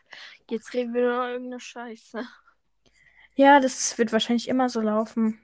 Jetzt 0.50 0.74
reden 0.74 0.94
wir 0.94 1.04
nur 1.04 1.18
noch 1.20 1.28
irgendeine 1.28 1.62
Scheiße. 1.62 2.28
Ja, 3.36 3.62
das 3.62 3.98
wird 3.98 4.12
wahrscheinlich 4.12 4.50
immer 4.50 4.68
so 4.68 4.82
laufen. 4.82 5.40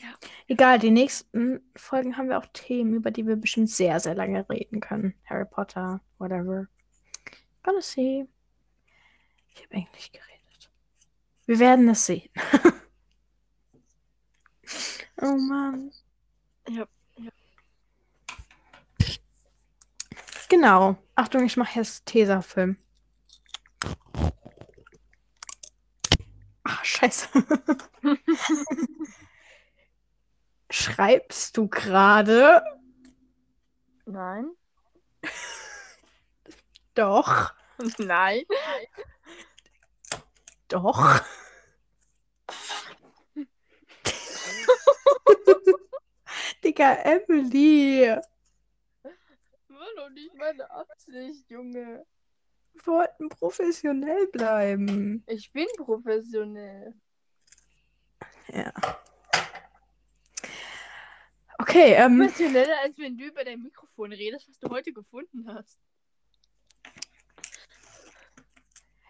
Ja. 0.00 0.08
Egal, 0.48 0.78
die 0.78 0.90
nächsten 0.90 1.60
Folgen 1.76 2.16
haben 2.16 2.28
wir 2.28 2.38
auch 2.38 2.46
Themen, 2.52 2.94
über 2.94 3.10
die 3.10 3.26
wir 3.26 3.36
bestimmt 3.36 3.70
sehr, 3.70 4.00
sehr 4.00 4.14
lange 4.14 4.48
reden 4.48 4.80
können. 4.80 5.14
Harry 5.26 5.44
Potter, 5.44 6.00
whatever. 6.18 6.66
Gonna 7.62 7.80
see. 7.80 8.26
Ich 9.54 9.62
habe 9.62 9.74
Englisch 9.74 10.10
geredet. 10.10 10.70
Wir 11.46 11.58
werden 11.58 11.88
es 11.88 12.06
sehen. 12.06 12.30
oh 15.20 15.36
Mann. 15.36 15.92
Ja. 16.68 16.86
Genau. 20.48 20.96
Achtung, 21.14 21.44
ich 21.44 21.56
mache 21.56 21.78
jetzt 21.78 22.06
Tesafilm. 22.06 22.76
Ach, 26.64 26.84
scheiße. 26.84 27.28
Schreibst 30.72 31.56
du 31.58 31.68
gerade? 31.68 32.64
Nein. 34.06 34.50
Doch. 36.94 37.52
Nein. 37.98 38.44
Doch. 40.68 41.20
Digga, 46.64 46.94
Emily. 47.02 48.16
War 49.68 49.88
doch 49.96 50.08
nicht 50.08 50.34
meine 50.36 50.70
Absicht, 50.70 51.50
Junge. 51.50 52.06
Wir 52.72 52.86
wollten 52.86 53.28
professionell 53.28 54.26
bleiben. 54.28 55.22
Ich 55.26 55.52
bin 55.52 55.66
professionell. 55.76 56.94
Ja. 58.48 58.72
Okay, 61.62 61.94
ähm, 61.94 62.18
Professioneller, 62.18 62.74
als 62.82 62.98
wenn 62.98 63.16
du 63.16 63.24
über 63.24 63.44
dein 63.44 63.62
Mikrofon 63.62 64.12
redest, 64.12 64.48
was 64.48 64.58
du 64.58 64.68
heute 64.68 64.92
gefunden 64.92 65.46
hast. 65.46 65.78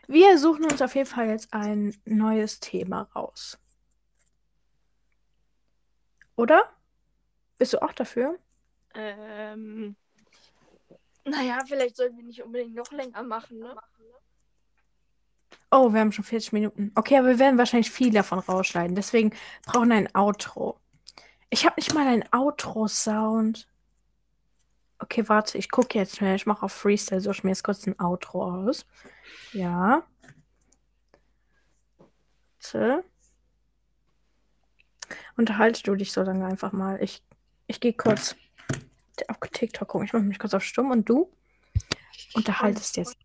wir 0.07 0.37
suchen 0.37 0.67
uns 0.67 0.83
auf 0.83 0.95
jeden 0.95 1.09
Fall 1.09 1.31
jetzt 1.31 1.55
ein 1.55 1.97
neues 2.05 2.61
Thema 2.61 3.09
raus. 3.15 3.59
Oder? 6.37 6.71
Bist 7.57 7.73
du 7.73 7.81
auch 7.81 7.95
dafür? 7.95 8.39
Ähm. 8.95 9.97
Naja, 11.25 11.61
vielleicht 11.67 11.97
sollten 11.97 12.19
wir 12.19 12.25
nicht 12.25 12.43
unbedingt 12.43 12.75
noch 12.75 12.93
länger 12.93 13.23
machen, 13.23 13.61
ne? 13.61 13.75
Oh, 15.71 15.91
wir 15.91 16.01
haben 16.01 16.13
schon 16.13 16.25
40 16.25 16.53
Minuten. 16.53 16.93
Okay, 16.97 17.17
aber 17.17 17.29
wir 17.29 17.39
werden 17.39 17.57
wahrscheinlich 17.57 17.91
viel 17.91 18.13
davon 18.13 18.41
rausschneiden. 18.41 18.95
Deswegen 18.95 19.33
brauchen 19.65 19.89
wir 19.89 19.97
ein 19.97 20.15
Outro. 20.15 20.79
Ich 21.53 21.67
habe 21.67 21.75
nicht 21.77 21.93
mal 21.93 22.07
einen 22.07 22.25
Outro-Sound. 22.33 23.69
Okay, 24.99 25.29
warte, 25.29 25.59
ich 25.59 25.71
gucke 25.71 25.99
jetzt 25.99 26.17
schnell. 26.17 26.35
Ich 26.35 26.47
mache 26.47 26.63
auf 26.63 26.73
Freestyle, 26.73 27.21
suche 27.21 27.35
ich 27.35 27.45
mir 27.45 27.51
jetzt 27.51 27.63
kurz 27.63 27.87
ein 27.87 28.01
Outro 28.01 28.43
aus. 28.43 28.87
Ja. 29.53 30.03
Warte. 32.59 33.05
Unterhalte 35.37 35.83
du 35.83 35.95
dich 35.95 36.11
so 36.11 36.23
lange 36.23 36.47
einfach 36.47 36.73
mal. 36.73 37.03
Ich, 37.03 37.23
ich 37.67 37.81
gehe 37.81 37.93
kurz 37.93 38.35
auf 39.29 39.37
TikTok 39.53 39.89
gucken. 39.89 40.07
Ich 40.07 40.15
mache 40.15 40.23
mich 40.23 40.39
kurz 40.39 40.55
auf 40.55 40.65
Stumm 40.65 40.91
und 40.91 41.07
du 41.07 41.31
unterhaltest 42.33 42.97
jetzt. 42.97 43.19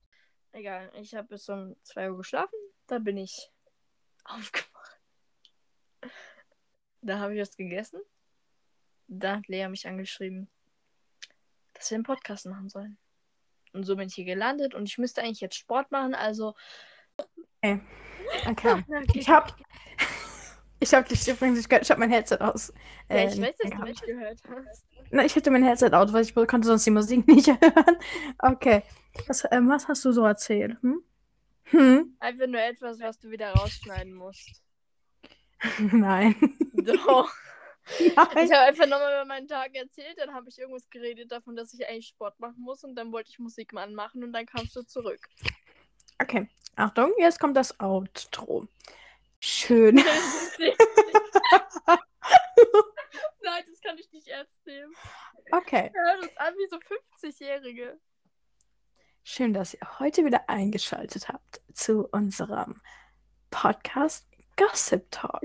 Egal, 0.52 0.92
ich 0.96 1.16
habe 1.16 1.30
bis 1.30 1.48
um 1.48 1.78
2 1.84 2.12
Uhr 2.12 2.18
geschlafen. 2.18 2.60
Da 2.88 3.00
bin 3.00 3.16
ich 3.16 3.54
aufgewacht. 4.26 5.00
Da 7.02 7.20
habe 7.20 7.34
ich 7.34 7.40
was 7.40 7.56
gegessen. 7.56 8.02
Da 9.08 9.38
hat 9.38 9.48
Lea 9.48 9.68
mich 9.70 9.88
angeschrieben, 9.88 10.50
dass 11.74 11.90
wir 11.90 11.96
einen 11.96 12.04
Podcast 12.04 12.46
machen 12.46 12.70
sollen. 12.70 12.98
Und 13.74 13.84
so 13.84 13.96
bin 13.96 14.08
ich 14.08 14.16
hier 14.16 14.26
gelandet 14.26 14.74
und 14.74 14.88
ich 14.88 14.98
müsste 14.98 15.22
eigentlich 15.22 15.42
jetzt 15.42 15.56
Sport 15.56 15.92
machen, 15.92 16.16
also. 16.16 16.56
Okay. 17.62 17.82
Okay. 18.50 18.84
Ich 19.14 19.30
habe 19.30 19.54
ich 20.80 20.94
habe 20.94 21.08
dich 21.08 21.28
übrigens 21.28 21.58
nicht 21.58 21.70
gehört. 21.70 21.84
Ich 21.84 21.92
habe 21.92 22.00
mein 22.00 22.12
Headset 22.12 22.38
aus. 22.40 22.74
Ja, 23.10 23.16
äh, 23.18 23.28
ich 23.28 23.42
weiß, 23.42 23.56
dass 23.58 23.72
du 23.72 23.78
mich 23.84 24.02
gehört 24.02 24.42
hast. 24.50 24.86
Na, 25.12 25.24
ich 25.24 25.36
hatte 25.36 25.52
mein 25.52 25.64
Headset 25.64 25.92
aus, 25.94 26.12
weil 26.12 26.24
ich 26.24 26.36
konnte 26.36 26.68
sonst 26.68 26.86
die 26.86 26.92
Musik 26.92 27.28
nicht 27.28 27.48
hören. 27.48 27.98
Okay. 28.40 28.84
Was, 29.28 29.44
ähm, 29.52 29.70
was 29.70 29.88
hast 29.88 30.04
du 30.06 30.12
so 30.12 30.26
erzählt? 30.26 30.78
Hm? 30.82 31.02
Hm? 31.66 32.16
Einfach 32.20 32.48
nur 32.48 32.62
etwas, 32.62 33.00
was 33.00 33.20
du 33.20 33.30
wieder 33.30 33.54
rausschneiden 33.54 34.14
musst. 34.14 34.62
Nein. 35.80 36.36
Doch. 36.74 37.32
Ich 38.00 38.16
Nein. 38.16 38.52
habe 38.52 38.60
einfach 38.60 38.86
nochmal 38.86 39.14
über 39.14 39.26
meinen 39.26 39.48
Tag 39.48 39.74
erzählt, 39.74 40.18
dann 40.18 40.34
habe 40.34 40.50
ich 40.50 40.60
irgendwas 40.60 40.90
geredet 40.90 41.32
davon, 41.32 41.56
dass 41.56 41.74
ich 41.74 41.88
eigentlich 41.88 42.08
Sport 42.08 42.40
machen 42.40 42.60
muss 42.60 42.84
und 42.84 42.96
dann 42.96 43.12
wollte 43.12 43.30
ich 43.30 43.40
Musik 43.40 43.74
mal 43.74 43.84
anmachen 43.84 44.24
und 44.24 44.34
dann 44.34 44.46
kamst 44.46 44.76
du 44.76 44.84
zurück. 44.84 45.20
Okay. 46.22 46.50
Achtung, 46.76 47.14
jetzt 47.18 47.40
kommt 47.40 47.56
das 47.56 47.80
Outro. 47.80 48.68
Schön. 49.40 49.96
Nein, 53.42 53.64
das 53.68 53.82
kann 53.82 53.98
ich 53.98 54.12
nicht 54.12 54.28
ernst 54.28 54.66
nehmen. 54.66 54.94
Okay. 55.52 55.90
Wir 55.94 56.02
hören 56.02 56.24
uns 56.24 56.38
an 56.38 56.54
wie 56.56 56.68
so 56.70 56.78
50-Jährige. 57.28 58.00
Schön, 59.24 59.54
dass 59.54 59.74
ihr 59.74 60.00
heute 60.00 60.26
wieder 60.26 60.50
eingeschaltet 60.50 61.30
habt 61.30 61.62
zu 61.74 62.08
unserem 62.12 62.82
Podcast 63.50 64.28
Gossip 64.56 65.10
Talk. 65.12 65.44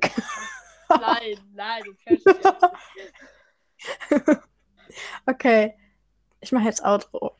Nein, 1.00 1.38
nein, 1.54 1.82
nehmen. 2.06 2.20
Okay. 5.26 5.74
Ich 6.40 6.52
mache 6.52 6.64
jetzt 6.66 6.84
Outro. 6.84 7.36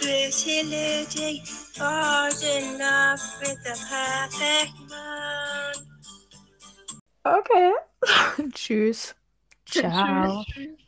Pretty 0.00 0.62
lady, 0.62 1.42
falls 1.74 2.42
in 2.42 2.78
love 2.78 3.20
with 3.40 3.58
the 3.64 3.76
perfect 3.88 4.72
man. 4.88 5.74
Okay. 7.24 7.72
Tschüss. 8.52 9.14
Ciao. 9.66 10.44
Tschüss. 10.44 10.85